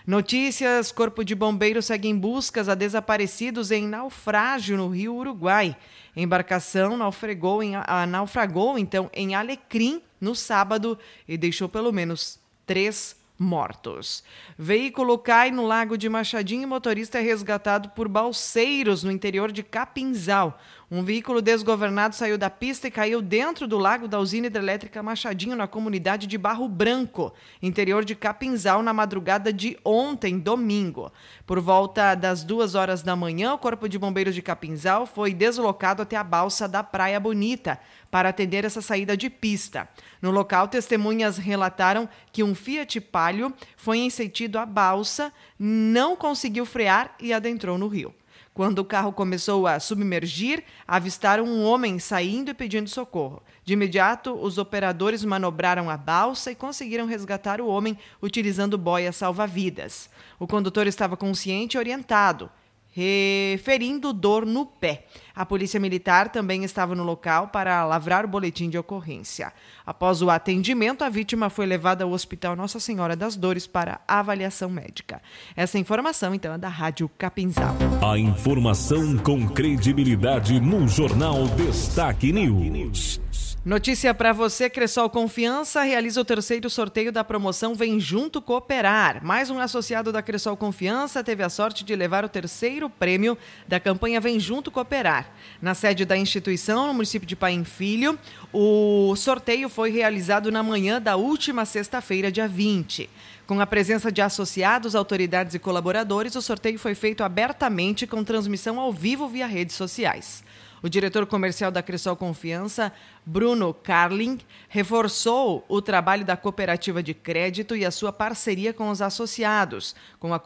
Notícias: 0.08 0.92
Corpo 0.92 1.26
de 1.26 1.36
Bombeiros 1.36 1.88
segue 1.88 2.08
em 2.08 2.18
buscas 2.18 2.70
a 2.70 2.76
desaparecidos 2.76 3.70
em 3.70 3.86
naufrágio 3.86 4.78
no 4.78 4.88
Rio 4.88 5.14
Uruguai. 5.16 5.76
embarcação 6.16 6.96
naufragou, 6.96 7.62
em, 7.62 7.76
a, 7.76 8.06
naufragou 8.08 8.80
então 8.80 9.10
em 9.14 9.36
Alecrim 9.36 10.02
no 10.22 10.34
sábado 10.34 10.98
e 11.28 11.38
deixou 11.38 11.68
pelo 11.68 11.92
menos 11.92 12.40
três 12.66 13.16
mortos. 13.38 14.24
Veículo 14.58 15.18
cai 15.18 15.52
no 15.52 15.66
lago 15.66 15.98
de 15.98 16.10
Machadinho 16.10 16.64
e 16.64 16.66
motorista 16.66 17.20
é 17.20 17.22
resgatado 17.22 17.90
por 17.90 18.08
balseiros 18.08 19.04
no 19.04 19.12
interior 19.12 19.52
de 19.52 19.64
Capinzal. 19.64 20.60
Um 20.90 21.04
veículo 21.04 21.42
desgovernado 21.42 22.14
saiu 22.14 22.38
da 22.38 22.48
pista 22.48 22.88
e 22.88 22.92
caiu 22.92 23.20
dentro 23.20 23.68
do 23.68 23.80
lago 23.80 24.08
da 24.08 24.20
usina 24.20 24.46
hidrelétrica 24.46 25.02
Machadinho, 25.02 25.56
na 25.56 25.68
comunidade 25.68 26.28
de 26.28 26.38
Barro 26.38 26.70
Branco, 26.70 27.34
interior 27.60 28.06
de 28.06 28.14
Capinzal, 28.14 28.84
na 28.84 28.94
madrugada 28.94 29.52
de 29.52 29.80
ontem, 29.84 30.38
domingo. 30.38 31.12
Por 31.44 31.60
volta 31.60 32.14
das 32.14 32.44
duas 32.44 32.76
horas 32.76 33.02
da 33.02 33.16
manhã, 33.16 33.56
o 33.56 33.58
Corpo 33.58 33.90
de 33.90 33.98
Bombeiros 33.98 34.36
de 34.36 34.44
Capinzal 34.44 35.08
foi 35.08 35.34
deslocado 35.34 36.04
até 36.04 36.16
a 36.18 36.24
balsa 36.24 36.68
da 36.68 36.84
Praia 36.84 37.20
Bonita 37.20 37.80
para 38.12 38.30
atender 38.30 38.64
essa 38.64 38.80
saída 38.80 39.18
de 39.18 39.28
pista. 39.28 39.90
No 40.22 40.30
local, 40.30 40.68
testemunhas 40.68 41.40
relataram 41.40 42.08
que 42.32 42.44
um 42.44 42.54
Fiat 42.54 43.02
Palio 43.02 43.52
foi 43.76 43.98
ensentido 43.98 44.60
à 44.60 44.68
balsa, 44.68 45.34
não 45.58 46.16
conseguiu 46.16 46.64
frear 46.64 47.16
e 47.20 47.34
adentrou 47.34 47.76
no 47.76 47.88
rio. 47.88 48.14
Quando 48.56 48.80
o 48.80 48.86
carro 48.86 49.12
começou 49.12 49.68
a 49.68 49.82
submergir, 49.82 50.64
avistaram 50.88 51.44
um 51.44 51.66
homem 51.66 52.00
saindo 52.00 52.52
e 52.52 52.54
pedindo 52.54 52.90
socorro. 52.90 53.44
De 53.66 53.74
imediato, 53.74 54.34
os 54.34 54.58
operadores 54.58 55.26
manobraram 55.26 55.90
a 55.90 55.98
balsa 55.98 56.54
e 56.54 56.56
conseguiram 56.56 57.06
resgatar 57.06 57.60
o 57.60 57.68
homem 57.68 57.98
utilizando 58.22 58.78
boias 58.78 59.18
salva-vidas. 59.18 60.10
O 60.40 60.48
condutor 60.48 60.88
estava 60.88 61.18
consciente 61.18 61.76
e 61.76 61.78
orientado 61.78 62.50
referindo 62.96 64.14
dor 64.14 64.46
no 64.46 64.66
pé. 64.66 65.06
A 65.36 65.46
Polícia 65.46 65.78
Militar 65.82 66.30
também 66.30 66.64
estava 66.64 66.96
no 66.96 67.04
local 67.04 67.50
para 67.50 67.84
lavrar 67.86 68.24
o 68.24 68.28
boletim 68.28 68.70
de 68.70 68.78
ocorrência. 68.78 69.52
Após 69.86 70.22
o 70.22 70.30
atendimento, 70.30 71.04
a 71.04 71.10
vítima 71.10 71.50
foi 71.50 71.66
levada 71.66 72.06
ao 72.06 72.12
Hospital 72.12 72.56
Nossa 72.56 72.80
Senhora 72.80 73.14
das 73.14 73.36
Dores 73.36 73.68
para 73.68 74.00
avaliação 74.08 74.70
médica. 74.70 75.22
Essa 75.58 75.78
informação, 75.78 76.34
então, 76.34 76.54
é 76.54 76.58
da 76.58 76.70
Rádio 76.70 77.10
Capinzal. 77.18 77.76
A 78.02 78.18
informação 78.18 79.18
com 79.18 79.46
credibilidade 79.46 80.62
no 80.62 80.88
Jornal 80.88 81.48
Destaque 81.50 82.32
News. 82.32 83.55
Notícia 83.66 84.14
para 84.14 84.32
você, 84.32 84.70
Cressol 84.70 85.10
Confiança 85.10 85.82
realiza 85.82 86.22
o 86.22 86.24
terceiro 86.24 86.70
sorteio 86.70 87.12
da 87.12 87.24
promoção 87.24 87.74
Vem 87.74 88.00
Junto 88.00 88.40
Cooperar. 88.40 89.26
Mais 89.26 89.50
um 89.50 89.58
associado 89.58 90.12
da 90.12 90.22
Cressol 90.22 90.56
Confiança 90.56 91.24
teve 91.24 91.42
a 91.42 91.50
sorte 91.50 91.84
de 91.84 91.96
levar 91.96 92.24
o 92.24 92.30
terceiro 92.30 92.92
prêmio 92.92 93.36
da 93.68 93.80
campanha 93.80 94.22
Vem 94.22 94.40
Junto 94.40 94.70
Cooperar. 94.70 95.32
Na 95.60 95.74
sede 95.74 96.06
da 96.06 96.16
instituição, 96.16 96.86
no 96.86 96.94
município 96.94 97.28
de 97.28 97.36
Paim 97.36 97.64
Filho, 97.64 98.20
o 98.54 99.16
sorteio 99.16 99.68
foi 99.68 99.90
realizado 99.90 100.52
na 100.52 100.62
manhã 100.62 101.02
da 101.02 101.16
última 101.16 101.66
sexta-feira, 101.66 102.32
dia 102.32 102.48
20. 102.48 103.10
Com 103.48 103.60
a 103.60 103.66
presença 103.66 104.12
de 104.12 104.22
associados, 104.22 104.94
autoridades 104.94 105.56
e 105.56 105.60
colaboradores, 105.60 106.36
o 106.36 106.42
sorteio 106.42 106.78
foi 106.78 106.94
feito 106.94 107.24
abertamente 107.24 108.06
com 108.06 108.24
transmissão 108.24 108.80
ao 108.80 108.94
vivo 108.94 109.28
via 109.28 109.48
redes 109.48 109.76
sociais. 109.76 110.44
O 110.82 110.90
diretor 110.90 111.26
comercial 111.26 111.72
da 111.72 111.82
Cressol 111.82 112.16
Confiança, 112.16 112.92
Bruno 113.26 113.74
Carling, 113.74 114.40
reforçou 114.70 115.66
o 115.68 115.82
trabalho 115.82 116.24
da 116.26 116.38
cooperativa 116.38 117.02
de 117.02 117.14
crédito 117.14 117.76
e 117.76 117.86
a 117.86 117.92
sua 117.92 118.12
parceria 118.12 118.74
com 118.74 118.90
os 118.90 119.02
associados, 119.02 119.96
com 120.20 120.34
a 120.34 120.40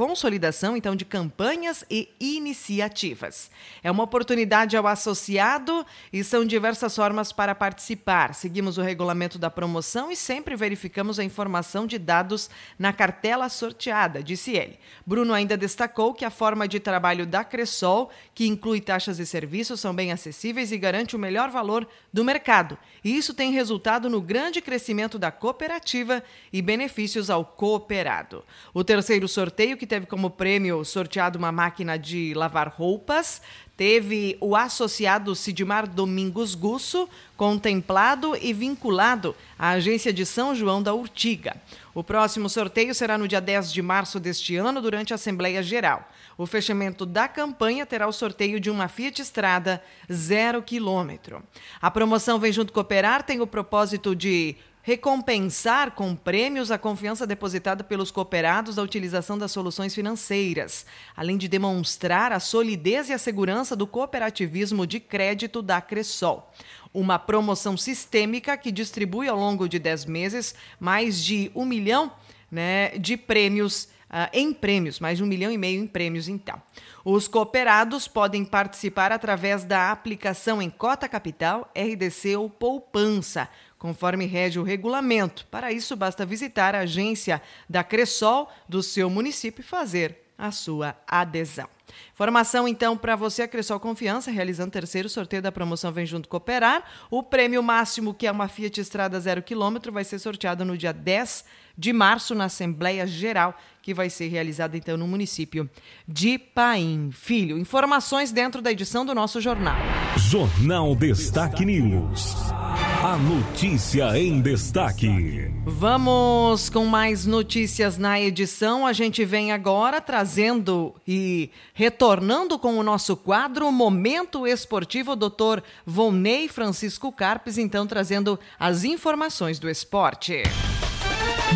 consolidação 0.00 0.78
então 0.78 0.96
de 0.96 1.04
campanhas 1.04 1.84
e 1.90 2.08
iniciativas. 2.18 3.50
É 3.82 3.90
uma 3.90 4.04
oportunidade 4.04 4.74
ao 4.74 4.86
associado 4.86 5.84
e 6.10 6.24
são 6.24 6.42
diversas 6.42 6.96
formas 6.96 7.32
para 7.32 7.54
participar. 7.54 8.34
Seguimos 8.34 8.78
o 8.78 8.80
regulamento 8.80 9.38
da 9.38 9.50
promoção 9.50 10.10
e 10.10 10.16
sempre 10.16 10.56
verificamos 10.56 11.18
a 11.18 11.22
informação 11.22 11.86
de 11.86 11.98
dados 11.98 12.48
na 12.78 12.94
cartela 12.94 13.46
sorteada, 13.50 14.22
disse 14.22 14.52
ele. 14.52 14.78
Bruno 15.04 15.34
ainda 15.34 15.54
destacou 15.54 16.14
que 16.14 16.24
a 16.24 16.30
forma 16.30 16.66
de 16.66 16.80
trabalho 16.80 17.26
da 17.26 17.44
Cressol, 17.44 18.10
que 18.34 18.46
inclui 18.46 18.80
taxas 18.80 19.18
e 19.18 19.26
serviços, 19.26 19.80
são 19.80 19.94
bem 19.94 20.12
acessíveis 20.12 20.72
e 20.72 20.78
garante 20.78 21.14
o 21.14 21.18
melhor 21.18 21.50
valor 21.50 21.86
do 22.10 22.24
mercado. 22.24 22.78
E 23.04 23.14
isso 23.14 23.34
tem 23.34 23.52
resultado 23.52 24.08
no 24.08 24.22
grande 24.22 24.62
crescimento 24.62 25.18
da 25.18 25.30
cooperativa 25.30 26.22
e 26.50 26.62
benefícios 26.62 27.28
ao 27.28 27.44
cooperado. 27.44 28.42
O 28.72 28.82
terceiro 28.82 29.28
sorteio 29.28 29.76
que 29.76 29.89
teve 29.90 30.06
como 30.06 30.30
prêmio 30.30 30.84
sorteado 30.84 31.36
uma 31.36 31.50
máquina 31.50 31.98
de 31.98 32.32
lavar 32.34 32.68
roupas. 32.68 33.42
Teve 33.76 34.36
o 34.40 34.54
associado 34.54 35.34
Sidmar 35.34 35.88
Domingos 35.88 36.54
Gusso, 36.54 37.08
contemplado 37.36 38.36
e 38.40 38.52
vinculado 38.52 39.34
à 39.58 39.70
agência 39.70 40.12
de 40.12 40.24
São 40.24 40.54
João 40.54 40.80
da 40.80 40.94
Urtiga. 40.94 41.56
O 41.92 42.04
próximo 42.04 42.48
sorteio 42.48 42.94
será 42.94 43.18
no 43.18 43.26
dia 43.26 43.40
10 43.40 43.72
de 43.72 43.82
março 43.82 44.20
deste 44.20 44.54
ano, 44.54 44.80
durante 44.80 45.12
a 45.12 45.16
Assembleia 45.16 45.60
Geral. 45.60 46.08
O 46.38 46.46
fechamento 46.46 47.04
da 47.04 47.26
campanha 47.26 47.84
terá 47.84 48.06
o 48.06 48.12
sorteio 48.12 48.60
de 48.60 48.70
uma 48.70 48.86
Fiat 48.86 49.20
Estrada 49.20 49.82
zero 50.12 50.62
quilômetro. 50.62 51.42
A 51.82 51.90
promoção 51.90 52.38
Vem 52.38 52.52
Junto 52.52 52.72
Cooperar 52.72 53.24
tem 53.24 53.40
o 53.40 53.46
propósito 53.46 54.14
de 54.14 54.56
recompensar 54.90 55.92
com 55.92 56.16
prêmios 56.16 56.72
a 56.72 56.76
confiança 56.76 57.24
depositada 57.24 57.84
pelos 57.84 58.10
cooperados 58.10 58.74
da 58.74 58.82
utilização 58.82 59.38
das 59.38 59.52
soluções 59.52 59.94
financeiras, 59.94 60.84
além 61.16 61.38
de 61.38 61.46
demonstrar 61.46 62.32
a 62.32 62.40
solidez 62.40 63.08
e 63.08 63.12
a 63.12 63.18
segurança 63.18 63.76
do 63.76 63.86
cooperativismo 63.86 64.84
de 64.84 64.98
crédito 64.98 65.62
da 65.62 65.80
Cressol. 65.80 66.52
Uma 66.92 67.20
promoção 67.20 67.76
sistêmica 67.76 68.56
que 68.56 68.72
distribui 68.72 69.28
ao 69.28 69.38
longo 69.38 69.68
de 69.68 69.78
10 69.78 70.06
meses 70.06 70.56
mais 70.80 71.22
de 71.22 71.52
um 71.54 71.64
milhão 71.64 72.10
né, 72.50 72.88
de 72.98 73.16
prêmios. 73.16 73.88
Uh, 74.10 74.26
em 74.32 74.52
prêmios, 74.52 74.98
mais 74.98 75.18
de 75.18 75.22
um 75.22 75.26
milhão 75.28 75.52
e 75.52 75.56
meio 75.56 75.80
em 75.80 75.86
prêmios, 75.86 76.26
então. 76.26 76.60
Os 77.04 77.28
cooperados 77.28 78.08
podem 78.08 78.44
participar 78.44 79.12
através 79.12 79.62
da 79.62 79.92
aplicação 79.92 80.60
em 80.60 80.68
Cota 80.68 81.08
Capital, 81.08 81.70
RDC 81.76 82.34
ou 82.34 82.50
Poupança, 82.50 83.48
conforme 83.80 84.26
rege 84.26 84.60
o 84.60 84.62
regulamento. 84.62 85.46
Para 85.50 85.72
isso, 85.72 85.96
basta 85.96 86.24
visitar 86.26 86.74
a 86.74 86.80
agência 86.80 87.42
da 87.68 87.82
Cressol 87.82 88.48
do 88.68 88.82
seu 88.82 89.08
município 89.08 89.62
e 89.62 89.64
fazer 89.64 90.18
a 90.38 90.52
sua 90.52 90.94
adesão. 91.08 91.68
Informação 92.12 92.68
então 92.68 92.96
para 92.96 93.16
você, 93.16 93.42
a 93.42 93.48
Cressol 93.48 93.80
Confiança, 93.80 94.30
realizando 94.30 94.68
o 94.68 94.72
terceiro 94.72 95.08
sorteio 95.08 95.42
da 95.42 95.50
promoção 95.50 95.90
Vem 95.90 96.06
Junto 96.06 96.28
Cooperar. 96.28 96.84
O 97.10 97.22
prêmio 97.22 97.62
máximo, 97.62 98.14
que 98.14 98.26
é 98.26 98.30
uma 98.30 98.48
Fiat 98.48 98.80
Estrada 98.80 99.18
zero 99.18 99.42
quilômetro, 99.42 99.90
vai 99.90 100.04
ser 100.04 100.18
sorteado 100.18 100.64
no 100.64 100.76
dia 100.76 100.92
10 100.92 101.44
de 101.76 101.92
março 101.92 102.34
na 102.34 102.44
Assembleia 102.44 103.06
Geral, 103.06 103.58
que 103.80 103.94
vai 103.94 104.10
ser 104.10 104.28
realizada 104.28 104.76
então 104.76 104.98
no 104.98 105.08
município 105.08 105.68
de 106.06 106.38
Paim 106.38 107.10
Filho. 107.12 107.58
Informações 107.58 108.30
dentro 108.30 108.60
da 108.60 108.70
edição 108.70 109.06
do 109.06 109.14
nosso 109.14 109.40
jornal. 109.40 109.76
Jornal 110.16 110.94
Destaque 110.94 111.64
News. 111.64 112.59
A 113.02 113.16
notícia 113.16 114.18
em 114.18 114.42
destaque. 114.42 115.50
Vamos 115.64 116.68
com 116.68 116.84
mais 116.84 117.24
notícias 117.24 117.96
na 117.96 118.20
edição. 118.20 118.86
A 118.86 118.92
gente 118.92 119.24
vem 119.24 119.52
agora 119.52 120.02
trazendo 120.02 120.94
e 121.08 121.50
retornando 121.72 122.58
com 122.58 122.76
o 122.76 122.82
nosso 122.82 123.16
quadro 123.16 123.72
Momento 123.72 124.46
Esportivo, 124.46 125.16
doutor 125.16 125.62
Volney 125.86 126.46
Francisco 126.46 127.10
Carpes, 127.10 127.56
então 127.56 127.86
trazendo 127.86 128.38
as 128.58 128.84
informações 128.84 129.58
do 129.58 129.70
esporte. 129.70 130.42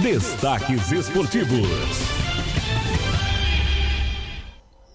Destaques 0.03 0.93
esportivos. 0.93 2.24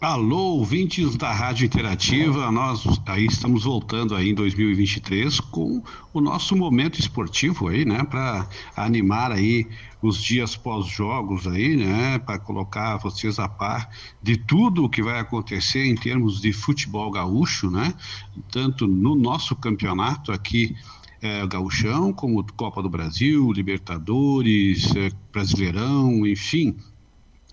Alô, 0.01 0.55
ouvintes 0.55 1.17
da 1.17 1.33
Rádio 1.33 1.65
Interativa, 1.65 2.49
nós 2.49 2.87
aí 3.05 3.25
estamos 3.25 3.65
voltando 3.65 4.15
aí 4.15 4.29
em 4.29 4.33
2023 4.33 5.41
com 5.41 5.83
o 6.13 6.21
nosso 6.21 6.55
momento 6.55 6.97
esportivo 6.97 7.67
aí, 7.67 7.83
né, 7.83 8.05
para 8.05 8.47
animar 8.77 9.29
aí 9.33 9.67
os 10.01 10.23
dias 10.23 10.55
pós-jogos 10.55 11.45
aí, 11.47 11.75
né, 11.75 12.17
para 12.17 12.39
colocar 12.39 12.95
vocês 12.95 13.39
a 13.39 13.49
par 13.49 13.89
de 14.23 14.37
tudo 14.37 14.85
o 14.85 14.89
que 14.89 15.03
vai 15.03 15.19
acontecer 15.19 15.83
em 15.85 15.95
termos 15.95 16.39
de 16.39 16.53
futebol 16.53 17.11
gaúcho, 17.11 17.69
né, 17.69 17.93
tanto 18.49 18.87
no 18.87 19.15
nosso 19.15 19.53
campeonato 19.53 20.31
aqui 20.31 20.77
é, 21.21 21.45
Gaúchão, 21.45 22.13
como 22.13 22.41
Copa 22.53 22.81
do 22.81 22.89
Brasil, 22.89 23.51
Libertadores, 23.51 24.95
é, 24.95 25.11
Brasileirão, 25.33 26.25
enfim, 26.25 26.77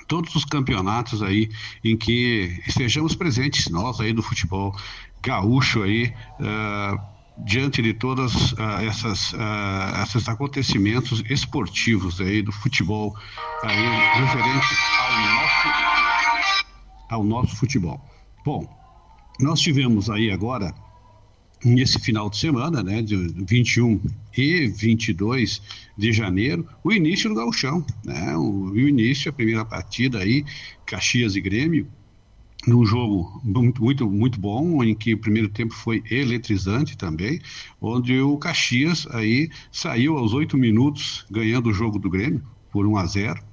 todos 0.07 0.35
os 0.35 0.45
campeonatos 0.45 1.23
aí 1.23 1.51
em 1.85 1.97
que 1.97 2.63
estejamos 2.67 3.15
presentes, 3.15 3.69
nós 3.69 4.01
aí 4.01 4.13
do 4.13 4.23
futebol 4.23 4.75
gaúcho 5.23 5.83
aí, 5.83 6.13
uh, 6.41 6.99
diante 7.39 7.83
de 7.83 7.93
todas 7.93 8.53
uh, 8.53 8.81
essas 8.89 9.33
uh, 9.33 10.03
esses 10.03 10.29
acontecimentos 10.29 11.23
esportivos 11.29 12.21
aí 12.21 12.41
do 12.41 12.53
futebol 12.53 13.15
aí 13.63 14.21
referente 14.21 14.67
ao 15.01 15.21
nosso 15.21 15.87
ao 17.09 17.25
nosso 17.25 17.57
futebol. 17.57 18.01
Bom, 18.45 18.67
nós 19.39 19.61
tivemos 19.61 20.09
aí 20.09 20.31
agora 20.31 20.75
nesse 21.65 21.99
final 21.99 22.29
de 22.31 22.37
semana, 22.37 22.83
né, 22.83 23.03
de 23.03 23.17
21 23.17 24.01
e 24.37 24.69
22 24.69 25.63
de 25.97 26.13
janeiro, 26.13 26.67
o 26.85 26.93
início 26.93 27.29
do 27.29 27.35
gauchão, 27.35 27.85
né, 28.05 28.37
o, 28.37 28.71
o 28.71 28.79
início, 28.79 29.31
a 29.31 29.33
primeira 29.33 29.65
partida 29.65 30.19
aí, 30.19 30.45
Caxias 30.85 31.35
e 31.35 31.41
Grêmio, 31.41 31.89
num 32.67 32.85
jogo 32.85 33.41
muito, 33.45 33.83
muito, 33.83 34.11
muito 34.11 34.41
bom, 34.41 34.83
em 34.83 34.95
que 34.95 35.15
o 35.15 35.19
primeiro 35.19 35.49
tempo 35.49 35.73
foi 35.73 36.03
eletrizante 36.11 36.97
também, 36.97 37.41
onde 37.81 38.21
o 38.21 38.37
Caxias 38.37 39.07
aí 39.11 39.49
saiu 39.71 40.17
aos 40.17 40.33
oito 40.33 40.59
minutos 40.59 41.25
ganhando 41.31 41.71
o 41.71 41.73
jogo 41.73 41.99
do 41.99 42.11
Grêmio 42.11 42.43
por 42.73 42.87
1 42.87 42.97
a 42.97 43.07
0 43.07 43.47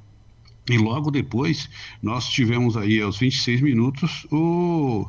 e 0.69 0.77
logo 0.77 1.11
depois 1.11 1.69
nós 2.01 2.29
tivemos 2.29 2.77
aí 2.77 3.01
aos 3.01 3.17
26 3.17 3.61
minutos 3.61 4.25
o 4.31 5.05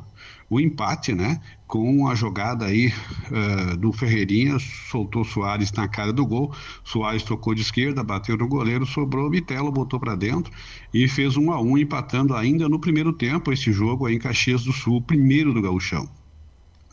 o 0.54 0.60
empate, 0.60 1.12
né? 1.12 1.40
Com 1.66 2.06
a 2.06 2.14
jogada 2.14 2.66
aí 2.66 2.92
uh, 3.30 3.76
do 3.76 3.92
Ferreirinha, 3.92 4.56
soltou 4.60 5.24
Soares 5.24 5.72
na 5.72 5.88
cara 5.88 6.12
do 6.12 6.24
gol. 6.24 6.54
Soares 6.84 7.24
tocou 7.24 7.54
de 7.54 7.62
esquerda, 7.62 8.04
bateu 8.04 8.36
no 8.36 8.46
goleiro, 8.46 8.86
sobrou, 8.86 9.28
Bitelo 9.28 9.72
botou 9.72 9.98
para 9.98 10.14
dentro 10.14 10.52
e 10.92 11.08
fez 11.08 11.36
um 11.36 11.50
a 11.50 11.60
um, 11.60 11.76
empatando 11.76 12.36
ainda 12.36 12.68
no 12.68 12.78
primeiro 12.78 13.12
tempo 13.12 13.52
esse 13.52 13.72
jogo 13.72 14.06
aí 14.06 14.14
em 14.14 14.18
Caxias 14.18 14.62
do 14.62 14.72
Sul, 14.72 15.02
primeiro 15.02 15.52
do 15.52 15.60
Gauchão. 15.60 16.08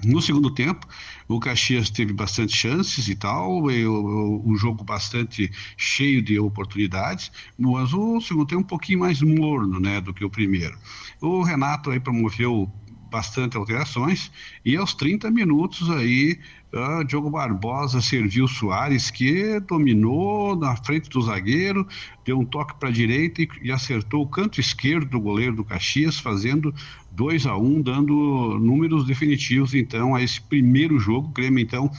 No 0.04 0.20
segundo 0.20 0.50
tempo, 0.50 0.88
o 1.28 1.40
Caxias 1.40 1.92
teve 1.92 2.12
bastante 2.12 2.56
chances 2.58 3.08
e 3.08 3.16
tal, 3.16 3.70
e 3.70 3.86
o, 3.86 4.42
o, 4.44 4.56
jogo 4.56 4.84
bastante 4.84 5.52
cheio 5.78 6.24
de 6.24 6.40
oportunidades, 6.40 7.32
mas 7.58 7.94
o 7.94 8.20
segundo 8.20 8.48
tempo 8.48 8.62
um 8.62 8.66
pouquinho 8.66 9.00
mais 9.00 9.22
morno, 9.22 9.80
né, 9.80 10.02
do 10.02 10.12
que 10.12 10.26
o 10.26 10.30
primeiro. 10.30 10.76
O 11.22 11.44
Renato 11.44 11.92
aí 11.92 12.00
promoveu 12.00 12.68
bastante 13.12 13.58
alterações 13.58 14.32
e 14.64 14.78
aos 14.78 14.94
30 14.94 15.30
minutos 15.30 15.90
aí 15.92 16.40
uh, 16.74 17.04
Diogo 17.04 17.30
Barbosa 17.30 18.02
serviu 18.02 18.48
Soares 18.48 19.12
que 19.12 19.60
dominou 19.60 20.56
na 20.56 20.76
frente 20.78 21.10
do 21.10 21.22
zagueiro, 21.22 21.86
deu 22.26 22.40
um 22.40 22.46
toque 22.46 22.74
para 22.80 22.88
a 22.88 22.92
direita 22.92 23.42
e, 23.42 23.50
e, 23.64 23.72
acertou 23.72 24.24
o 24.24 24.28
canto 24.28 24.62
esquerdo 24.62 25.10
do 25.10 25.20
goleiro 25.20 25.58
do 25.58 25.66
Caxias, 25.66 26.18
fazendo 26.18 26.74
2 27.12 27.46
a 27.46 27.58
1 27.58 27.66
um, 27.66 27.82
dando 27.82 28.58
números 28.60 29.06
definitivos 29.06 29.74
então 29.74 30.16
a 30.16 30.24
esse 30.24 30.40
primeiro 30.42 30.98
jogo. 30.98 31.28
O 31.28 31.32
Grêmio 31.32 31.60
então 31.60 31.92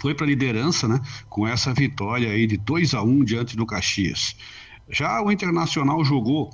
foi 0.00 0.14
para 0.14 0.24
a 0.24 0.28
liderança, 0.28 0.86
né, 0.86 1.00
com 1.28 1.46
essa 1.46 1.74
vitória 1.74 2.30
aí 2.30 2.46
de 2.46 2.56
2 2.56 2.94
a 2.94 3.02
1 3.02 3.10
um 3.10 3.24
diante 3.24 3.56
do 3.56 3.66
Caxias. 3.66 4.36
Já 4.88 5.20
o 5.20 5.32
Internacional 5.32 6.04
jogou 6.04 6.50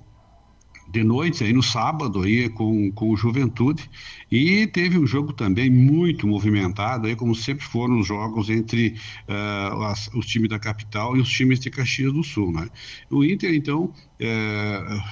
de 0.88 1.03
noite, 1.03 1.44
aí 1.44 1.53
no 1.53 1.62
sábado, 1.62 2.22
aí 2.22 2.49
com, 2.49 2.90
com 2.92 3.11
o 3.11 3.16
Juventude, 3.16 3.88
e 4.31 4.66
teve 4.66 4.99
um 4.99 5.07
jogo 5.07 5.33
também 5.33 5.70
muito 5.70 6.27
movimentado, 6.27 7.07
aí 7.07 7.16
como 7.16 7.35
sempre 7.35 7.64
foram 7.64 8.01
os 8.01 8.07
jogos 8.07 8.49
entre 8.49 8.94
uh, 9.29 9.83
as, 9.83 10.09
os 10.14 10.27
times 10.27 10.49
da 10.49 10.59
capital 10.59 11.16
e 11.16 11.20
os 11.20 11.29
times 11.29 11.61
de 11.61 11.70
Caxias 11.70 12.12
do 12.12 12.22
Sul, 12.22 12.53
né? 12.53 12.68
O 13.11 13.25
Inter, 13.25 13.55
então, 13.55 13.92
uh, 14.20 15.03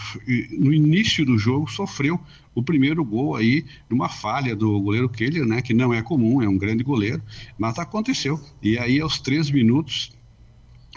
no 0.58 0.72
início 0.72 1.24
do 1.24 1.36
jogo, 1.36 1.70
sofreu 1.70 2.20
o 2.54 2.62
primeiro 2.62 3.04
gol 3.04 3.34
aí 3.34 3.64
numa 3.90 4.08
falha 4.08 4.54
do 4.54 4.80
goleiro 4.80 5.08
Keller, 5.08 5.44
né? 5.44 5.60
Que 5.60 5.74
não 5.74 5.92
é 5.92 6.02
comum, 6.02 6.40
é 6.40 6.48
um 6.48 6.56
grande 6.56 6.84
goleiro, 6.84 7.20
mas 7.58 7.78
aconteceu. 7.78 8.40
E 8.62 8.78
aí, 8.78 9.00
aos 9.00 9.18
três 9.18 9.50
minutos, 9.50 10.13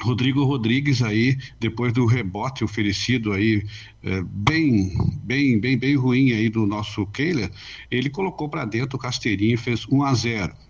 Rodrigo 0.02 0.44
Rodrigues 0.44 1.02
aí, 1.02 1.38
depois 1.60 1.92
do 1.92 2.06
rebote 2.06 2.64
oferecido 2.64 3.34
aí, 3.34 3.66
é, 4.04 4.22
bem, 4.22 4.96
bem, 5.24 5.60
bem, 5.60 5.78
bem 5.78 5.96
ruim 5.96 6.32
aí 6.32 6.50
do 6.50 6.66
nosso 6.68 7.06
Keiler, 7.08 7.52
ele 7.90 8.10
colocou 8.10 8.48
para 8.48 8.66
dentro 8.66 8.98
o 8.98 9.00
Casteirinho 9.00 9.56
e 9.56 9.58
fez 9.58 9.88
1 9.88 10.04
a 10.04 10.14
0 10.14 10.68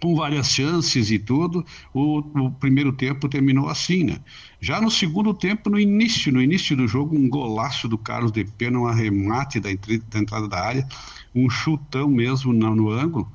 com 0.00 0.14
várias 0.14 0.48
chances 0.48 1.10
e 1.10 1.18
tudo, 1.18 1.64
o, 1.94 2.18
o, 2.18 2.50
primeiro 2.50 2.92
tempo 2.92 3.26
terminou 3.26 3.70
assim, 3.70 4.04
né? 4.04 4.18
Já 4.60 4.78
no 4.78 4.90
segundo 4.90 5.32
tempo, 5.32 5.70
no 5.70 5.80
início, 5.80 6.30
no 6.30 6.42
início 6.42 6.76
do 6.76 6.86
jogo, 6.86 7.16
um 7.16 7.26
golaço 7.26 7.88
do 7.88 7.96
Carlos 7.96 8.30
de 8.30 8.44
Pena, 8.44 8.78
um 8.78 8.86
arremate 8.86 9.58
da, 9.58 9.70
da 10.10 10.18
entrada 10.18 10.46
da 10.46 10.60
área, 10.60 10.86
um 11.34 11.48
chutão 11.48 12.08
mesmo 12.08 12.52
no, 12.52 12.74
no 12.74 12.90
ângulo, 12.90 13.32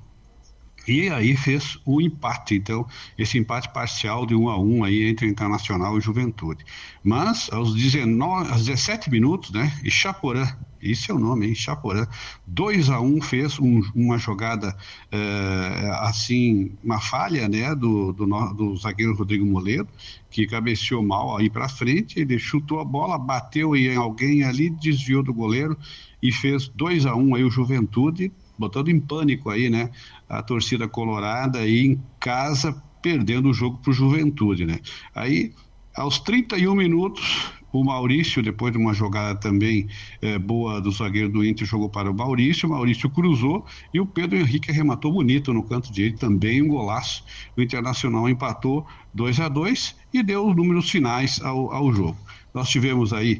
e 0.87 1.09
aí 1.09 1.35
fez 1.35 1.77
o 1.85 2.01
empate, 2.01 2.55
então, 2.55 2.85
esse 3.17 3.37
empate 3.37 3.71
parcial 3.71 4.25
de 4.25 4.35
1 4.35 4.49
a 4.49 4.59
1 4.59 4.83
aí 4.83 5.03
entre 5.03 5.27
Internacional 5.27 5.97
e 5.97 6.01
Juventude. 6.01 6.63
Mas 7.03 7.49
aos 7.51 7.73
19, 7.73 8.51
aos 8.51 8.65
17 8.65 9.09
minutos, 9.09 9.51
né, 9.51 9.71
e 9.83 9.91
Chaporã, 9.91 10.47
esse 10.81 11.11
é 11.11 11.13
o 11.13 11.19
nome, 11.19 11.47
hein, 11.47 11.55
Chaporã, 11.55 12.07
2 12.47 12.89
a 12.89 12.99
1 13.01 13.21
fez 13.21 13.59
um, 13.59 13.81
uma 13.93 14.17
jogada 14.17 14.75
é, 15.11 15.89
assim, 16.01 16.71
uma 16.83 16.99
falha, 16.99 17.47
né, 17.49 17.75
do, 17.75 18.13
do, 18.13 18.25
do 18.53 18.75
zagueiro 18.77 19.15
Rodrigo 19.15 19.45
Moledo, 19.45 19.89
que 20.29 20.47
cabeceou 20.47 21.03
mal 21.03 21.37
aí 21.37 21.49
para 21.49 21.67
frente, 21.67 22.19
ele 22.19 22.39
chutou 22.39 22.79
a 22.79 22.85
bola, 22.85 23.17
bateu 23.17 23.75
em 23.75 23.95
alguém 23.95 24.43
ali, 24.43 24.69
desviou 24.69 25.21
do 25.21 25.33
goleiro 25.33 25.77
e 26.21 26.31
fez 26.31 26.67
2 26.69 27.05
a 27.05 27.15
1 27.15 27.35
aí 27.35 27.43
o 27.43 27.51
Juventude, 27.51 28.31
botando 28.57 28.89
em 28.89 28.99
pânico 28.99 29.49
aí, 29.49 29.69
né, 29.69 29.89
a 30.29 30.43
torcida 30.43 30.87
colorada 30.87 31.59
aí 31.59 31.87
em 31.87 32.01
casa 32.19 32.81
perdendo 33.01 33.49
o 33.49 33.53
jogo 33.53 33.77
para 33.79 33.91
o 33.91 33.93
Juventude, 33.93 34.65
né? 34.65 34.79
Aí, 35.15 35.53
aos 35.95 36.19
31 36.19 36.75
minutos, 36.75 37.51
o 37.71 37.83
Maurício, 37.83 38.41
depois 38.41 38.71
de 38.71 38.77
uma 38.77 38.93
jogada 38.93 39.39
também 39.39 39.87
é, 40.21 40.37
boa 40.37 40.81
do 40.81 40.91
zagueiro 40.91 41.29
do 41.29 41.45
Inter, 41.45 41.67
jogou 41.67 41.89
para 41.89 42.09
o 42.09 42.13
Maurício. 42.13 42.67
O 42.67 42.71
Maurício 42.71 43.09
cruzou 43.09 43.65
e 43.93 43.99
o 43.99 44.05
Pedro 44.05 44.37
Henrique 44.37 44.71
arrematou 44.71 45.11
bonito 45.11 45.53
no 45.53 45.63
canto 45.63 45.91
direito, 45.91 46.19
também 46.19 46.61
um 46.61 46.67
golaço. 46.67 47.23
O 47.55 47.61
Internacional 47.61 48.27
empatou 48.27 48.85
2 49.13 49.39
a 49.39 49.47
2 49.47 49.95
e 50.13 50.23
deu 50.23 50.47
os 50.47 50.55
números 50.55 50.89
finais 50.89 51.39
ao, 51.41 51.71
ao 51.71 51.93
jogo. 51.93 52.17
Nós 52.53 52.69
tivemos 52.69 53.13
aí 53.13 53.39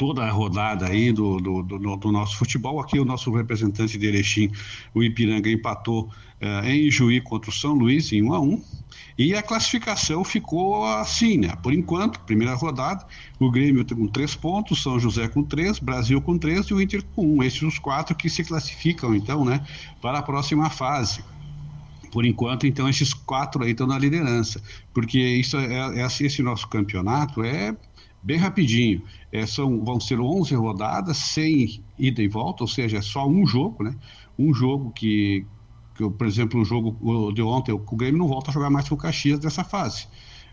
toda 0.00 0.24
a 0.24 0.30
rodada 0.30 0.86
aí 0.86 1.12
do, 1.12 1.36
do, 1.36 1.62
do, 1.62 1.96
do, 1.98 2.10
nosso 2.10 2.38
futebol. 2.38 2.80
Aqui 2.80 2.98
o 2.98 3.04
nosso 3.04 3.30
representante 3.30 3.98
de 3.98 4.06
Erechim, 4.06 4.50
o 4.94 5.02
Ipiranga, 5.02 5.50
empatou 5.50 6.08
uh, 6.40 6.66
em 6.66 6.90
Juí 6.90 7.20
contra 7.20 7.50
o 7.50 7.52
São 7.52 7.74
Luís 7.74 8.10
em 8.10 8.22
1 8.22 8.32
a 8.32 8.40
1 8.40 8.62
e 9.18 9.34
a 9.34 9.42
classificação 9.42 10.24
ficou 10.24 10.86
assim, 10.86 11.36
né? 11.36 11.54
Por 11.62 11.74
enquanto, 11.74 12.18
primeira 12.20 12.54
rodada, 12.54 13.06
o 13.38 13.50
Grêmio 13.50 13.84
com 13.84 14.08
três 14.08 14.34
pontos, 14.34 14.82
São 14.82 14.98
José 14.98 15.28
com 15.28 15.42
três, 15.42 15.78
Brasil 15.78 16.18
com 16.22 16.38
três 16.38 16.64
e 16.68 16.72
o 16.72 16.80
Inter 16.80 17.04
com 17.14 17.36
um. 17.36 17.42
Esses 17.42 17.60
os 17.60 17.78
quatro 17.78 18.16
que 18.16 18.30
se 18.30 18.42
classificam, 18.42 19.14
então, 19.14 19.44
né, 19.44 19.62
para 20.00 20.20
a 20.20 20.22
próxima 20.22 20.70
fase. 20.70 21.22
Por 22.10 22.24
enquanto, 22.24 22.66
então, 22.66 22.88
esses 22.88 23.12
quatro 23.12 23.62
aí 23.62 23.72
estão 23.72 23.86
na 23.86 23.98
liderança, 23.98 24.62
porque 24.94 25.18
isso 25.18 25.58
é, 25.58 26.00
é 26.00 26.06
esse 26.06 26.42
nosso 26.42 26.66
campeonato 26.68 27.44
é 27.44 27.76
bem 28.22 28.36
rapidinho. 28.36 29.02
É, 29.32 29.46
são, 29.46 29.84
vão 29.84 30.00
ser 30.00 30.20
11 30.20 30.54
rodadas, 30.54 31.16
sem 31.16 31.82
ida 31.98 32.22
e 32.22 32.28
volta, 32.28 32.64
ou 32.64 32.68
seja, 32.68 32.98
é 32.98 33.02
só 33.02 33.26
um 33.26 33.46
jogo, 33.46 33.84
né? 33.84 33.94
Um 34.38 34.52
jogo 34.54 34.90
que, 34.90 35.46
que 35.94 36.08
por 36.10 36.26
exemplo, 36.26 36.60
o 36.60 36.64
jogo 36.64 37.32
de 37.32 37.42
ontem, 37.42 37.72
o 37.72 37.96
Grêmio 37.96 38.18
não 38.18 38.28
volta 38.28 38.50
a 38.50 38.54
jogar 38.54 38.70
mais 38.70 38.88
com 38.88 38.94
o 38.94 38.98
Caxias 38.98 39.38
dessa 39.38 39.64
fase. 39.64 40.06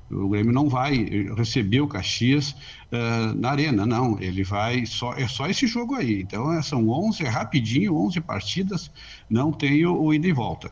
O 0.09 0.29
Grêmio 0.29 0.53
não 0.53 0.69
vai 0.69 0.95
receber 1.35 1.81
o 1.81 1.87
Caxias 1.87 2.51
uh, 2.51 3.35
na 3.35 3.51
arena, 3.51 3.85
não. 3.85 4.17
Ele 4.19 4.43
vai 4.43 4.85
só 4.85 5.13
é 5.13 5.27
só 5.27 5.47
esse 5.47 5.67
jogo 5.67 5.95
aí. 5.95 6.21
Então 6.21 6.51
é, 6.53 6.61
são 6.61 6.87
11, 6.87 7.25
é 7.25 7.29
rapidinho, 7.29 7.95
11 7.95 8.21
partidas, 8.21 8.91
não 9.29 9.51
tem 9.51 9.85
o, 9.85 10.01
o 10.01 10.13
ida 10.13 10.27
e 10.27 10.31
volta. 10.31 10.71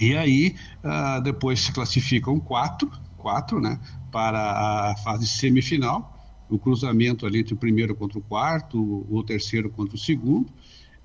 E 0.00 0.16
aí 0.16 0.54
uh, 0.82 1.20
depois 1.20 1.60
se 1.60 1.72
classificam 1.72 2.40
quatro, 2.40 2.90
quatro, 3.18 3.60
né? 3.60 3.78
Para 4.10 4.90
a 4.90 4.96
fase 4.96 5.26
semifinal, 5.26 6.14
o 6.48 6.58
cruzamento 6.58 7.26
ali 7.26 7.40
entre 7.40 7.54
o 7.54 7.56
primeiro 7.56 7.94
contra 7.94 8.18
o 8.18 8.22
quarto, 8.22 9.06
o 9.08 9.22
terceiro 9.22 9.70
contra 9.70 9.96
o 9.96 9.98
segundo, 9.98 10.50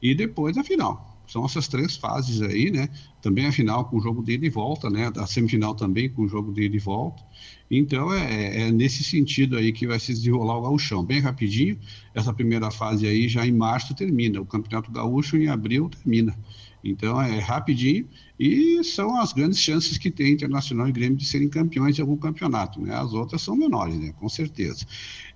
e 0.02 0.14
depois 0.16 0.58
a 0.58 0.64
final. 0.64 1.14
São 1.28 1.46
essas 1.46 1.68
três 1.68 1.96
fases 1.96 2.42
aí, 2.42 2.70
né? 2.70 2.90
Também 3.22 3.46
a 3.46 3.52
final 3.52 3.86
com 3.86 3.98
o 3.98 4.02
jogo 4.02 4.22
de 4.22 4.34
ida 4.34 4.46
e 4.46 4.50
volta, 4.50 4.90
né? 4.90 5.12
A 5.16 5.26
semifinal 5.26 5.74
também 5.74 6.10
com 6.10 6.24
o 6.24 6.28
jogo 6.28 6.52
de 6.54 6.64
ida 6.64 6.76
e 6.76 6.80
volta. 6.80 7.24
Então 7.72 8.14
é, 8.14 8.68
é 8.68 8.72
nesse 8.72 9.04
sentido 9.04 9.58
aí 9.58 9.72
que 9.72 9.88
vai 9.88 10.00
se 10.00 10.14
desenrolar 10.14 10.58
o 10.58 10.62
gauchão. 10.64 11.04
Bem 11.04 11.22
rapidinho, 11.22 11.78
essa 12.14 12.34
primeira 12.34 12.70
fase 12.70 13.08
aí 13.08 13.28
já 13.30 13.48
em 13.48 13.54
março 13.54 13.96
termina. 13.96 14.42
O 14.42 14.46
Campeonato 14.46 14.92
Gaúcho 14.92 15.38
em 15.38 15.48
abril 15.48 15.90
termina. 15.90 16.38
Então 16.84 17.22
é 17.22 17.40
rapidinho 17.40 18.08
e 18.40 18.84
são 18.84 19.16
as 19.18 19.32
grandes 19.32 19.60
chances 19.60 19.98
que 19.98 20.12
tem 20.12 20.34
Internacional 20.34 20.88
e 20.88 20.92
Grêmio 20.92 21.18
de 21.18 21.26
serem 21.26 21.48
campeões 21.48 21.96
de 21.96 22.02
algum 22.02 22.18
campeonato. 22.18 22.82
Né? 22.82 22.94
As 22.94 23.14
outras 23.14 23.42
são 23.42 23.56
menores, 23.56 23.98
né? 23.98 24.12
com 24.20 24.28
certeza. 24.28 24.86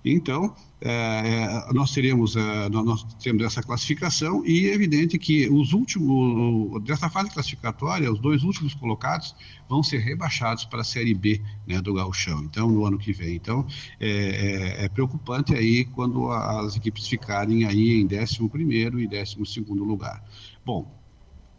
Então, 0.04 0.54
é, 0.80 0.90
é 0.90 1.72
nós 1.72 1.92
teremos 1.92 2.36
é, 2.36 2.68
nós 2.68 3.04
temos 3.22 3.42
essa 3.44 3.62
classificação 3.62 4.44
e 4.44 4.68
é 4.68 4.74
evidente 4.74 5.18
que 5.18 5.48
os 5.48 5.72
últimos 5.72 6.82
dessa 6.82 7.08
fase 7.08 7.30
classificatória, 7.30 8.12
os 8.12 8.18
dois 8.18 8.42
últimos 8.42 8.74
colocados 8.74 9.34
vão 9.68 9.82
ser 9.82 9.98
rebaixados 9.98 10.64
para 10.64 10.82
a 10.82 10.84
Série 10.84 11.14
B 11.14 11.40
né, 11.66 11.80
do 11.80 11.94
Gauchão. 11.94 12.42
Então, 12.44 12.68
no 12.70 12.84
ano 12.84 12.98
que 12.98 13.12
vem. 13.12 13.36
Então, 13.36 13.66
é, 13.98 14.76
é, 14.80 14.84
é 14.84 14.88
preocupante 14.88 15.54
aí 15.54 15.84
quando 15.84 16.30
as 16.30 16.76
equipes 16.76 17.06
ficarem 17.06 17.64
aí 17.64 18.00
em 18.00 18.06
11 18.06 18.48
primeiro 18.48 19.00
e 19.00 19.06
12 19.06 19.36
segundo 19.46 19.84
lugar. 19.84 20.22
Bom, 20.64 20.97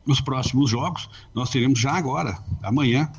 nos 0.10 0.20
próximos 0.20 0.72
jogos, 0.72 1.08
nós 1.36 1.52
teremos 1.52 1.80
já 1.80 1.92
agora, 1.92 2.38
amanhã, 2.64 3.10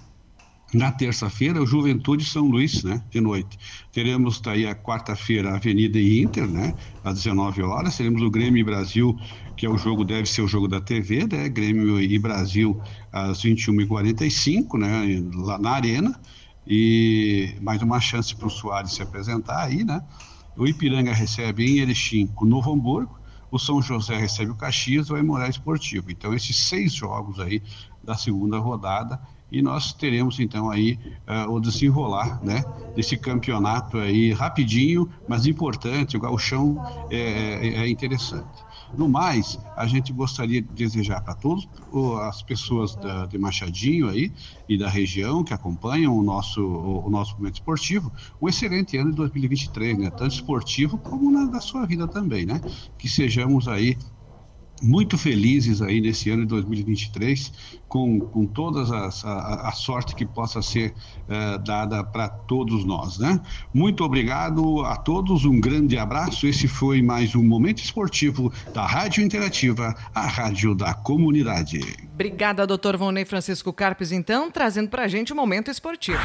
na 0.74 0.90
terça-feira, 0.90 1.62
o 1.62 1.66
Juventude 1.66 2.24
São 2.24 2.48
Luís, 2.48 2.83
né, 2.83 3.03
de 3.11 3.20
noite. 3.20 3.59
Teremos 3.92 4.40
daí 4.40 4.66
a 4.66 4.74
quarta-feira 4.74 5.55
Avenida 5.55 6.00
Inter, 6.00 6.46
né, 6.48 6.74
às 7.05 7.14
19 7.14 7.62
horas. 7.62 7.96
Teremos 7.96 8.22
o 8.22 8.31
Grêmio 8.31 8.61
e 8.61 8.64
Brasil, 8.64 9.16
que 9.57 9.66
é 9.66 9.70
o 9.70 9.79
jogo, 9.79 10.05
deve 10.05 10.29
ser 10.29 10.42
o 10.42 10.48
jogo 10.48 10.66
da 10.66 10.81
TV, 10.81 11.26
né, 11.31 11.48
Grêmio 11.48 12.00
e 12.00 12.18
Brasil 12.18 12.81
às 13.12 13.42
21h45, 13.42 14.79
né, 14.79 15.22
lá 15.35 15.59
na 15.59 15.70
Arena. 15.70 16.20
E 16.66 17.55
mais 17.61 17.83
uma 17.83 18.00
chance 18.00 18.35
para 18.35 18.46
o 18.46 18.50
Soares 18.50 18.92
se 18.92 19.03
apresentar 19.03 19.64
aí, 19.64 19.85
né. 19.85 20.03
O 20.57 20.66
Ipiranga 20.66 21.12
recebe 21.12 21.64
em 21.64 21.79
Erechim 21.79 22.29
o 22.37 22.44
Novo 22.44 22.72
Hamburgo 22.72 23.20
o 23.51 23.59
São 23.59 23.83
José 23.83 24.17
recebe 24.17 24.51
o 24.51 24.55
Caxias 24.55 25.09
e 25.09 25.13
o 25.13 25.17
Aimoré 25.17 25.49
Esportivo. 25.49 26.11
Então, 26.11 26.35
esses 26.35 26.57
seis 26.57 26.93
jogos 26.93 27.41
aí 27.41 27.63
da 28.03 28.15
segunda 28.15 28.59
rodada 28.59 29.21
e 29.51 29.61
nós 29.61 29.93
teremos 29.93 30.39
então 30.39 30.71
aí 30.71 30.99
uh, 31.27 31.51
o 31.51 31.61
desenrolar 31.61 32.43
né, 32.43 32.65
desse 32.95 33.17
campeonato 33.17 33.99
aí 33.99 34.33
rapidinho, 34.33 35.11
mas 35.27 35.47
importante, 35.47 36.17
o 36.17 36.21
gauchão 36.21 36.81
é, 37.11 37.17
é, 37.17 37.69
é 37.83 37.89
interessante. 37.89 38.70
No 38.96 39.09
mais, 39.09 39.57
a 39.74 39.87
gente 39.87 40.12
gostaria 40.12 40.61
de 40.61 40.68
desejar 40.68 41.20
para 41.22 41.35
todos 41.35 41.68
as 42.22 42.42
pessoas 42.42 42.96
da, 42.96 43.24
de 43.26 43.38
Machadinho 43.38 44.09
aí 44.09 44.35
e 44.68 44.76
da 44.76 44.88
região 44.88 45.44
que 45.44 45.55
acompanham 45.55 46.16
o 46.16 46.22
nosso, 46.22 46.61
o, 46.61 47.07
o 47.07 47.11
nosso 47.11 47.37
momento 47.38 47.55
esportivo, 47.55 48.12
um 48.40 48.48
excelente 48.48 48.96
ano 48.96 49.11
de 49.11 49.16
2023, 49.16 49.96
né? 49.98 50.11
Tanto 50.11 50.35
esportivo 50.35 50.98
como 50.98 51.31
na 51.31 51.46
da 51.46 51.61
sua 51.61 51.87
vida 51.87 52.09
também, 52.09 52.44
né? 52.44 52.62
Que 52.98 53.09
sejamos 53.09 53.68
aí 53.68 53.96
muito 54.81 55.19
felizes 55.19 55.83
aí 55.83 56.01
nesse 56.01 56.31
ano 56.31 56.43
de 56.43 56.49
2023, 56.49 57.81
com, 57.88 58.21
com 58.21 58.47
toda 58.47 58.83
a, 58.83 59.69
a, 59.69 59.73
sorte 59.73 60.14
que 60.14 60.25
possa 60.25 60.62
ser 60.62 60.95
uh, 61.29 61.59
dada 61.59 62.05
para 62.05 62.29
todos 62.29 62.85
nós, 62.85 63.19
né? 63.19 63.40
Muito 63.75 64.05
obrigado 64.05 64.85
a 64.85 64.97
todos, 64.97 65.45
um 65.45 65.61
grande 65.61 65.99
abraço. 65.99 66.47
Esse 66.47 66.69
foi 66.69 67.03
mais 67.03 67.35
um 67.35 67.43
Momento 67.43 67.83
Esportivo 67.83 68.53
da 68.73 68.87
Rádio 68.87 69.25
Interativa, 69.25 69.95
a 70.14 70.27
rádio 70.27 70.75
da 70.75 70.95
comunidade. 70.95 71.81
Obrigada, 72.14 72.66
doutor 72.66 72.97
Vonei 72.97 73.25
Francisco 73.25 73.73
Carpes, 73.73 74.12
então, 74.12 74.51
trazendo 74.51 74.88
para 74.88 75.05
a 75.05 75.09
gente 75.09 75.33
o 75.33 75.37
Momento 75.37 75.71
Esportivo. 75.71 76.21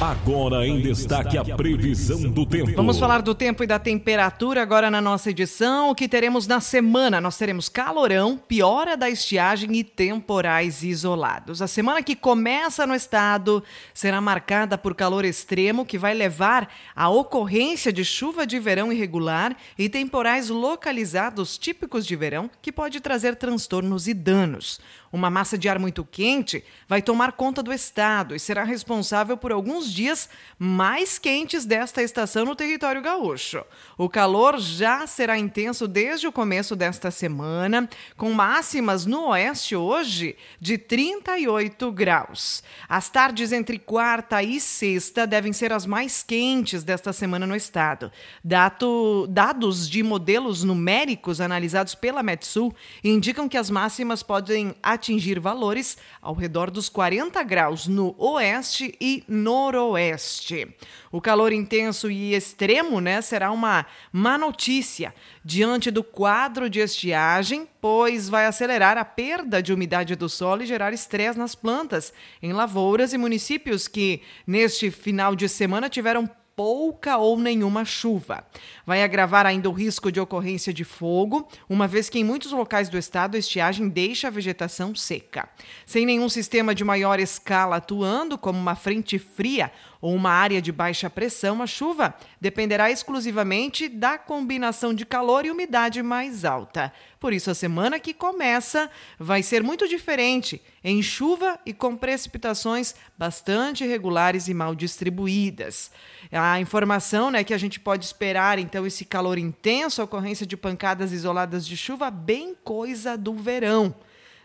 Agora 0.00 0.66
em 0.66 0.80
destaque 0.80 1.38
a 1.38 1.44
previsão 1.44 2.22
do 2.22 2.44
tempo. 2.44 2.72
Vamos 2.74 2.98
falar 2.98 3.22
do 3.22 3.34
tempo 3.34 3.62
e 3.62 3.66
da 3.66 3.78
temperatura 3.78 4.60
agora 4.60 4.90
na 4.90 5.00
nossa 5.00 5.30
edição. 5.30 5.90
O 5.90 5.94
que 5.94 6.08
teremos 6.08 6.46
na 6.46 6.60
semana? 6.60 7.20
Nós 7.20 7.36
teremos 7.36 7.68
calorão, 7.82 8.36
piora 8.36 8.94
da 8.94 9.08
estiagem 9.08 9.74
e 9.74 9.82
temporais 9.82 10.82
isolados. 10.82 11.62
A 11.62 11.66
semana 11.66 12.02
que 12.02 12.14
começa 12.14 12.86
no 12.86 12.94
estado 12.94 13.64
será 13.94 14.20
marcada 14.20 14.76
por 14.76 14.94
calor 14.94 15.24
extremo 15.24 15.86
que 15.86 15.96
vai 15.96 16.12
levar 16.12 16.70
à 16.94 17.08
ocorrência 17.08 17.90
de 17.90 18.04
chuva 18.04 18.46
de 18.46 18.58
verão 18.58 18.92
irregular 18.92 19.56
e 19.78 19.88
temporais 19.88 20.50
localizados 20.50 21.56
típicos 21.56 22.04
de 22.04 22.14
verão 22.14 22.50
que 22.60 22.70
pode 22.70 23.00
trazer 23.00 23.36
transtornos 23.36 24.06
e 24.06 24.12
danos. 24.12 24.78
Uma 25.12 25.28
massa 25.28 25.58
de 25.58 25.68
ar 25.68 25.76
muito 25.76 26.04
quente 26.04 26.62
vai 26.88 27.02
tomar 27.02 27.32
conta 27.32 27.64
do 27.64 27.72
estado 27.72 28.32
e 28.32 28.38
será 28.38 28.62
responsável 28.62 29.36
por 29.36 29.50
alguns 29.50 29.92
dias 29.92 30.28
mais 30.56 31.18
quentes 31.18 31.64
desta 31.64 32.00
estação 32.00 32.44
no 32.44 32.54
território 32.54 33.02
gaúcho. 33.02 33.64
O 33.98 34.08
calor 34.08 34.60
já 34.60 35.08
será 35.08 35.36
intenso 35.36 35.88
desde 35.88 36.28
o 36.28 36.32
começo 36.32 36.76
desta 36.76 37.10
semana, 37.10 37.88
com 38.16 38.32
máximas 38.32 39.04
no 39.04 39.30
oeste 39.30 39.74
hoje 39.74 40.36
de 40.60 40.78
38 40.78 41.90
graus. 41.90 42.62
As 42.88 43.10
tardes 43.10 43.50
entre 43.50 43.80
quarta 43.80 44.40
e 44.44 44.60
sexta 44.60 45.26
devem 45.26 45.52
ser 45.52 45.72
as 45.72 45.86
mais 45.86 46.22
quentes 46.22 46.84
desta 46.84 47.12
semana 47.12 47.48
no 47.48 47.56
estado. 47.56 48.12
Dato, 48.44 49.26
dados 49.28 49.90
de 49.90 50.04
modelos 50.04 50.62
numéricos 50.62 51.40
analisados 51.40 51.96
pela 51.96 52.22
Metsul 52.22 52.72
indicam 53.02 53.48
que 53.48 53.56
as 53.56 53.70
máximas 53.70 54.22
podem 54.22 54.72
atingir 54.80 54.99
atingir 55.00 55.40
valores 55.40 55.96
ao 56.20 56.34
redor 56.34 56.70
dos 56.70 56.90
40 56.90 57.42
graus 57.42 57.86
no 57.86 58.14
oeste 58.18 58.94
e 59.00 59.24
noroeste. 59.26 60.68
O 61.10 61.20
calor 61.20 61.52
intenso 61.52 62.10
e 62.10 62.34
extremo 62.34 63.00
né, 63.00 63.22
será 63.22 63.50
uma 63.50 63.86
má 64.12 64.36
notícia 64.36 65.14
diante 65.42 65.90
do 65.90 66.04
quadro 66.04 66.68
de 66.68 66.80
estiagem, 66.80 67.66
pois 67.80 68.28
vai 68.28 68.46
acelerar 68.46 68.98
a 68.98 69.04
perda 69.04 69.62
de 69.62 69.72
umidade 69.72 70.14
do 70.14 70.28
solo 70.28 70.62
e 70.62 70.66
gerar 70.66 70.92
estresse 70.92 71.38
nas 71.38 71.54
plantas 71.54 72.12
em 72.42 72.52
lavouras 72.52 73.14
e 73.14 73.18
municípios 73.18 73.88
que, 73.88 74.20
neste 74.46 74.90
final 74.90 75.34
de 75.34 75.48
semana, 75.48 75.88
tiveram 75.88 76.28
pouca 76.60 77.16
ou 77.16 77.38
nenhuma 77.38 77.86
chuva. 77.86 78.44
Vai 78.84 79.02
agravar 79.02 79.46
ainda 79.46 79.70
o 79.70 79.72
risco 79.72 80.12
de 80.12 80.20
ocorrência 80.20 80.74
de 80.74 80.84
fogo, 80.84 81.48
uma 81.66 81.88
vez 81.88 82.10
que 82.10 82.18
em 82.18 82.24
muitos 82.24 82.52
locais 82.52 82.90
do 82.90 82.98
estado 82.98 83.34
a 83.34 83.38
estiagem 83.38 83.88
deixa 83.88 84.28
a 84.28 84.30
vegetação 84.30 84.94
seca. 84.94 85.48
Sem 85.86 86.04
nenhum 86.04 86.28
sistema 86.28 86.74
de 86.74 86.84
maior 86.84 87.18
escala 87.18 87.76
atuando, 87.76 88.36
como 88.36 88.58
uma 88.58 88.74
frente 88.74 89.18
fria 89.18 89.72
ou 90.00 90.14
uma 90.14 90.30
área 90.30 90.62
de 90.62 90.72
baixa 90.72 91.10
pressão, 91.10 91.60
a 91.60 91.66
chuva 91.66 92.14
dependerá 92.40 92.90
exclusivamente 92.90 93.88
da 93.88 94.16
combinação 94.16 94.94
de 94.94 95.04
calor 95.04 95.44
e 95.44 95.50
umidade 95.50 96.02
mais 96.02 96.44
alta. 96.44 96.92
Por 97.18 97.34
isso, 97.34 97.50
a 97.50 97.54
semana 97.54 98.00
que 98.00 98.14
começa 98.14 98.90
vai 99.18 99.42
ser 99.42 99.62
muito 99.62 99.86
diferente, 99.86 100.62
em 100.82 101.02
chuva 101.02 101.60
e 101.66 101.74
com 101.74 101.94
precipitações 101.94 102.94
bastante 103.18 103.84
irregulares 103.84 104.48
e 104.48 104.54
mal 104.54 104.74
distribuídas. 104.74 105.90
A 106.32 106.58
informação 106.58 107.30
né, 107.30 107.44
que 107.44 107.52
a 107.52 107.58
gente 107.58 107.78
pode 107.78 108.06
esperar, 108.06 108.58
então, 108.58 108.86
esse 108.86 109.04
calor 109.04 109.36
intenso, 109.36 110.00
a 110.00 110.04
ocorrência 110.04 110.46
de 110.46 110.56
pancadas 110.56 111.12
isoladas 111.12 111.66
de 111.66 111.76
chuva, 111.76 112.10
bem 112.10 112.56
coisa 112.64 113.18
do 113.18 113.34
verão. 113.34 113.94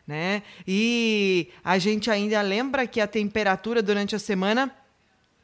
Né? 0.05 0.43
E 0.67 1.49
a 1.63 1.79
gente 1.79 2.11
ainda 2.11 2.41
lembra 2.41 2.85
que 2.85 2.99
a 2.99 3.07
temperatura 3.07 3.81
durante 3.81 4.15
a 4.15 4.19
semana 4.19 4.71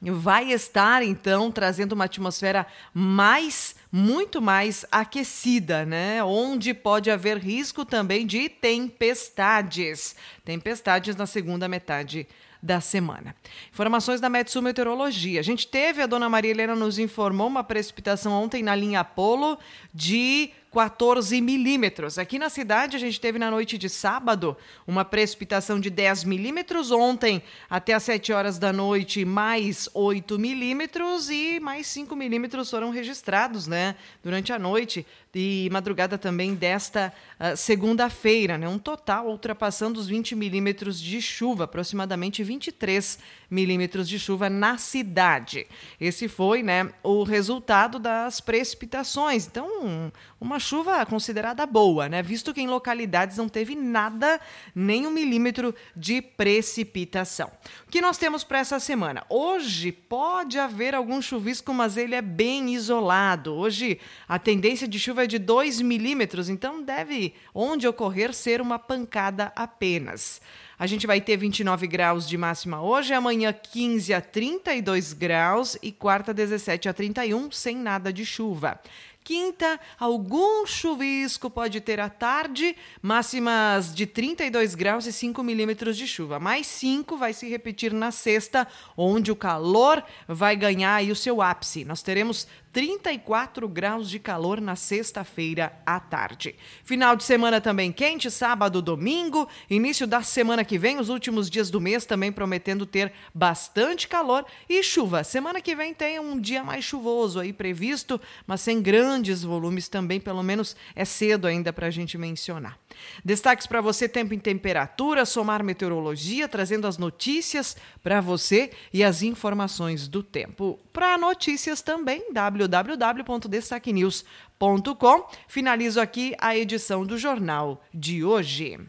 vai 0.10 0.52
estar 0.52 1.04
então 1.04 1.52
trazendo 1.52 1.92
uma 1.92 2.06
atmosfera 2.06 2.66
mais 2.94 3.76
muito 3.92 4.42
mais 4.42 4.86
aquecida, 4.92 5.86
né? 5.86 6.24
Onde 6.24 6.74
pode 6.74 7.12
haver 7.12 7.38
risco 7.38 7.84
também 7.84 8.26
de 8.26 8.48
tempestades. 8.48 10.16
Tempestades 10.46 11.16
na 11.16 11.26
segunda 11.26 11.68
metade 11.68 12.28
da 12.64 12.80
semana. 12.80 13.36
Informações 13.72 14.22
da 14.22 14.30
Metsu 14.30 14.62
Meteorologia. 14.62 15.40
A 15.40 15.44
gente 15.44 15.68
teve, 15.68 16.02
a 16.02 16.06
dona 16.06 16.30
Maria 16.30 16.52
Helena 16.52 16.76
nos 16.76 17.00
informou, 17.00 17.48
uma 17.48 17.64
precipitação 17.64 18.32
ontem 18.32 18.62
na 18.64 18.76
linha 18.76 19.00
Apolo 19.00 19.58
de 19.94 20.52
14 20.72 21.42
milímetros. 21.42 22.18
Aqui 22.18 22.40
na 22.40 22.50
cidade, 22.50 22.96
a 22.96 23.00
gente 23.00 23.20
teve 23.20 23.38
na 23.38 23.52
noite 23.52 23.78
de 23.78 23.90
sábado 23.90 24.56
uma 24.88 25.04
precipitação 25.04 25.80
de 25.80 25.90
10 25.90 26.24
milímetros. 26.24 26.92
Ontem, 26.92 27.44
até 27.70 27.94
às 27.94 28.04
7 28.04 28.32
horas 28.32 28.58
da 28.58 28.72
noite, 28.72 29.26
mais 29.26 29.90
8 29.94 30.40
milímetros 30.40 31.30
e 31.30 31.60
mais 31.60 31.88
5 31.88 32.16
milímetros 32.16 32.70
foram 32.70 32.90
registrados 32.90 33.68
né, 33.68 33.96
durante 34.24 34.54
a 34.54 34.60
noite 34.60 35.06
e 35.34 35.70
madrugada 35.72 36.18
também 36.18 36.54
desta 36.54 37.14
uh, 37.40 37.56
segunda-feira. 37.56 38.58
Né, 38.58 38.68
um 38.68 38.80
total 38.80 39.28
ultrapassando 39.28 40.00
os 40.00 40.08
20 40.08 40.36
milímetros 40.36 41.02
de 41.02 41.22
chuva, 41.22 41.66
aproximadamente 41.66 42.44
23 42.44 43.20
milímetros 43.50 44.08
de 44.08 44.18
chuva 44.18 44.50
na 44.50 44.78
cidade. 44.78 45.68
Esse 46.00 46.30
foi 46.30 46.64
né, 46.64 46.90
o 47.04 47.24
resultado 47.24 48.00
das 48.00 48.40
precipitações. 48.40 49.46
Então, 49.46 50.12
uma 50.42 50.58
chuva 50.58 51.06
considerada 51.06 51.68
boa, 51.68 52.10
né? 52.10 52.24
Visto 52.24 52.52
que 52.52 52.62
em 52.62 52.68
localidades 52.68 53.38
não 53.38 53.48
teve 53.48 53.76
nada, 53.76 54.42
nem 54.74 55.06
um 55.06 55.12
milímetro 55.12 55.74
de 55.96 56.20
precipitação. 56.20 57.52
O 57.88 57.92
que 57.92 58.02
nós 58.02 58.18
temos 58.18 58.44
para 58.44 58.58
essa 58.58 58.80
semana? 58.80 59.24
Hoje 59.30 59.92
pode 59.92 60.58
haver 60.58 60.96
algum 60.96 61.22
chuvisco, 61.22 61.72
mas 61.72 61.96
ele 61.96 62.16
é 62.16 62.24
bem 62.24 62.74
isolado. 62.74 63.54
Hoje 63.54 64.00
a 64.28 64.40
tendência 64.40 64.88
de 64.88 64.98
chuva 64.98 65.26
é 65.26 65.28
de 65.28 65.38
2 65.38 65.80
milímetros, 65.82 66.50
então 66.50 66.82
deve, 66.82 67.36
onde 67.54 67.88
ocorrer, 67.88 68.34
ser 68.34 68.62
uma 68.62 68.80
pancada 68.80 69.54
apenas. 69.56 70.42
A 70.82 70.88
gente 70.88 71.06
vai 71.06 71.22
ter 71.22 71.38
29 71.38 71.86
graus 71.86 72.28
de 72.28 72.36
máxima 72.36 72.82
hoje, 72.82 73.14
amanhã 73.14 73.54
15 73.54 74.16
a 74.16 74.20
32 74.20 75.14
graus 75.14 75.78
e 75.80 75.92
quarta 75.92 76.34
17 76.34 76.90
a 76.90 76.94
31, 76.94 77.52
sem 77.52 77.78
nada 77.78 78.12
de 78.12 78.26
chuva. 78.26 78.82
Quinta, 79.24 79.80
algum 80.00 80.66
chuvisco 80.66 81.48
pode 81.48 81.80
ter 81.80 82.00
à 82.00 82.10
tarde, 82.10 82.76
máximas 83.02 83.94
de 83.94 84.08
32 84.08 84.74
graus 84.74 85.06
e 85.06 85.14
5 85.14 85.44
milímetros 85.44 85.96
de 85.96 86.08
chuva. 86.08 86.40
Mais 86.40 86.66
5 86.66 87.16
vai 87.18 87.32
se 87.32 87.48
repetir 87.48 87.94
na 87.94 88.10
sexta, 88.10 88.68
onde 88.98 89.32
o 89.32 89.36
calor 89.36 90.04
vai 90.28 90.56
ganhar 90.56 91.04
o 91.04 91.16
seu 91.16 91.40
ápice. 91.40 91.86
Nós 91.86 92.02
teremos 92.02 92.48
34 92.72 93.68
graus 93.68 94.10
de 94.10 94.18
calor 94.18 94.62
na 94.62 94.76
sexta-feira 94.76 95.74
à 95.86 96.00
tarde. 96.00 96.56
Final 96.84 97.16
de 97.16 97.24
semana 97.24 97.60
também 97.60 97.92
quente, 97.92 98.32
sábado, 98.32 98.82
domingo, 98.82 99.48
início 99.70 100.08
da 100.08 100.22
semana 100.22 100.64
que 100.64 100.78
vem, 100.78 101.00
os 101.00 101.10
últimos 101.10 101.50
dias 101.50 101.70
do 101.70 101.82
mês 101.82 102.06
também 102.06 102.32
prometendo 102.32 102.86
ter 102.86 103.12
bastante 103.34 104.08
calor 104.08 104.46
e 104.70 104.82
chuva. 104.82 105.24
Semana 105.24 105.62
que 105.62 105.76
vem 105.76 105.94
tem 105.94 106.20
um 106.20 106.40
dia 106.40 106.64
mais 106.64 106.86
chuvoso 106.86 107.40
aí 107.40 107.52
previsto, 107.52 108.20
mas 108.48 108.62
sem 108.62 108.82
grandes 108.82 109.44
volumes 109.44 109.90
também, 109.90 110.20
pelo 110.20 110.42
menos 110.42 110.76
é 110.96 111.04
cedo 111.04 111.48
ainda 111.48 111.74
para 111.74 111.88
a 111.88 111.92
gente 111.92 112.18
mencionar. 112.18 112.80
Destaques 113.24 113.68
para 113.68 113.80
você: 113.82 114.10
tempo 114.10 114.34
em 114.34 114.40
temperatura, 114.40 115.26
somar 115.26 115.64
meteorologia, 115.64 116.48
trazendo 116.48 116.88
as 116.88 116.98
notícias 116.98 117.78
para 118.04 118.22
você 118.22 118.72
e 118.94 119.04
as 119.04 119.22
informações 119.22 120.08
do 120.08 120.24
tempo. 120.24 120.80
Para 120.92 121.16
notícias 121.18 121.82
também, 121.82 122.32
www.destaquenews.com. 122.32 125.28
Finalizo 125.48 126.00
aqui 126.00 126.36
a 126.40 126.56
edição 126.58 127.06
do 127.06 127.18
jornal 127.18 127.84
de 127.94 128.24
hoje. 128.24 128.80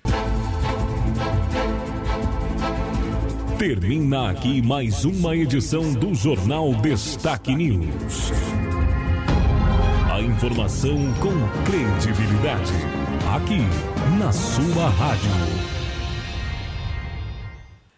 Termina 3.62 4.32
aqui 4.32 4.60
mais 4.60 5.04
uma 5.04 5.36
edição 5.36 5.92
do 5.92 6.12
Jornal 6.16 6.74
Destaque 6.74 7.54
News. 7.54 8.32
A 10.10 10.20
informação 10.20 10.98
com 11.20 11.30
credibilidade. 11.64 13.01
Aqui, 13.30 13.62
na 14.18 14.32
sua 14.32 14.90
rádio. 14.90 15.81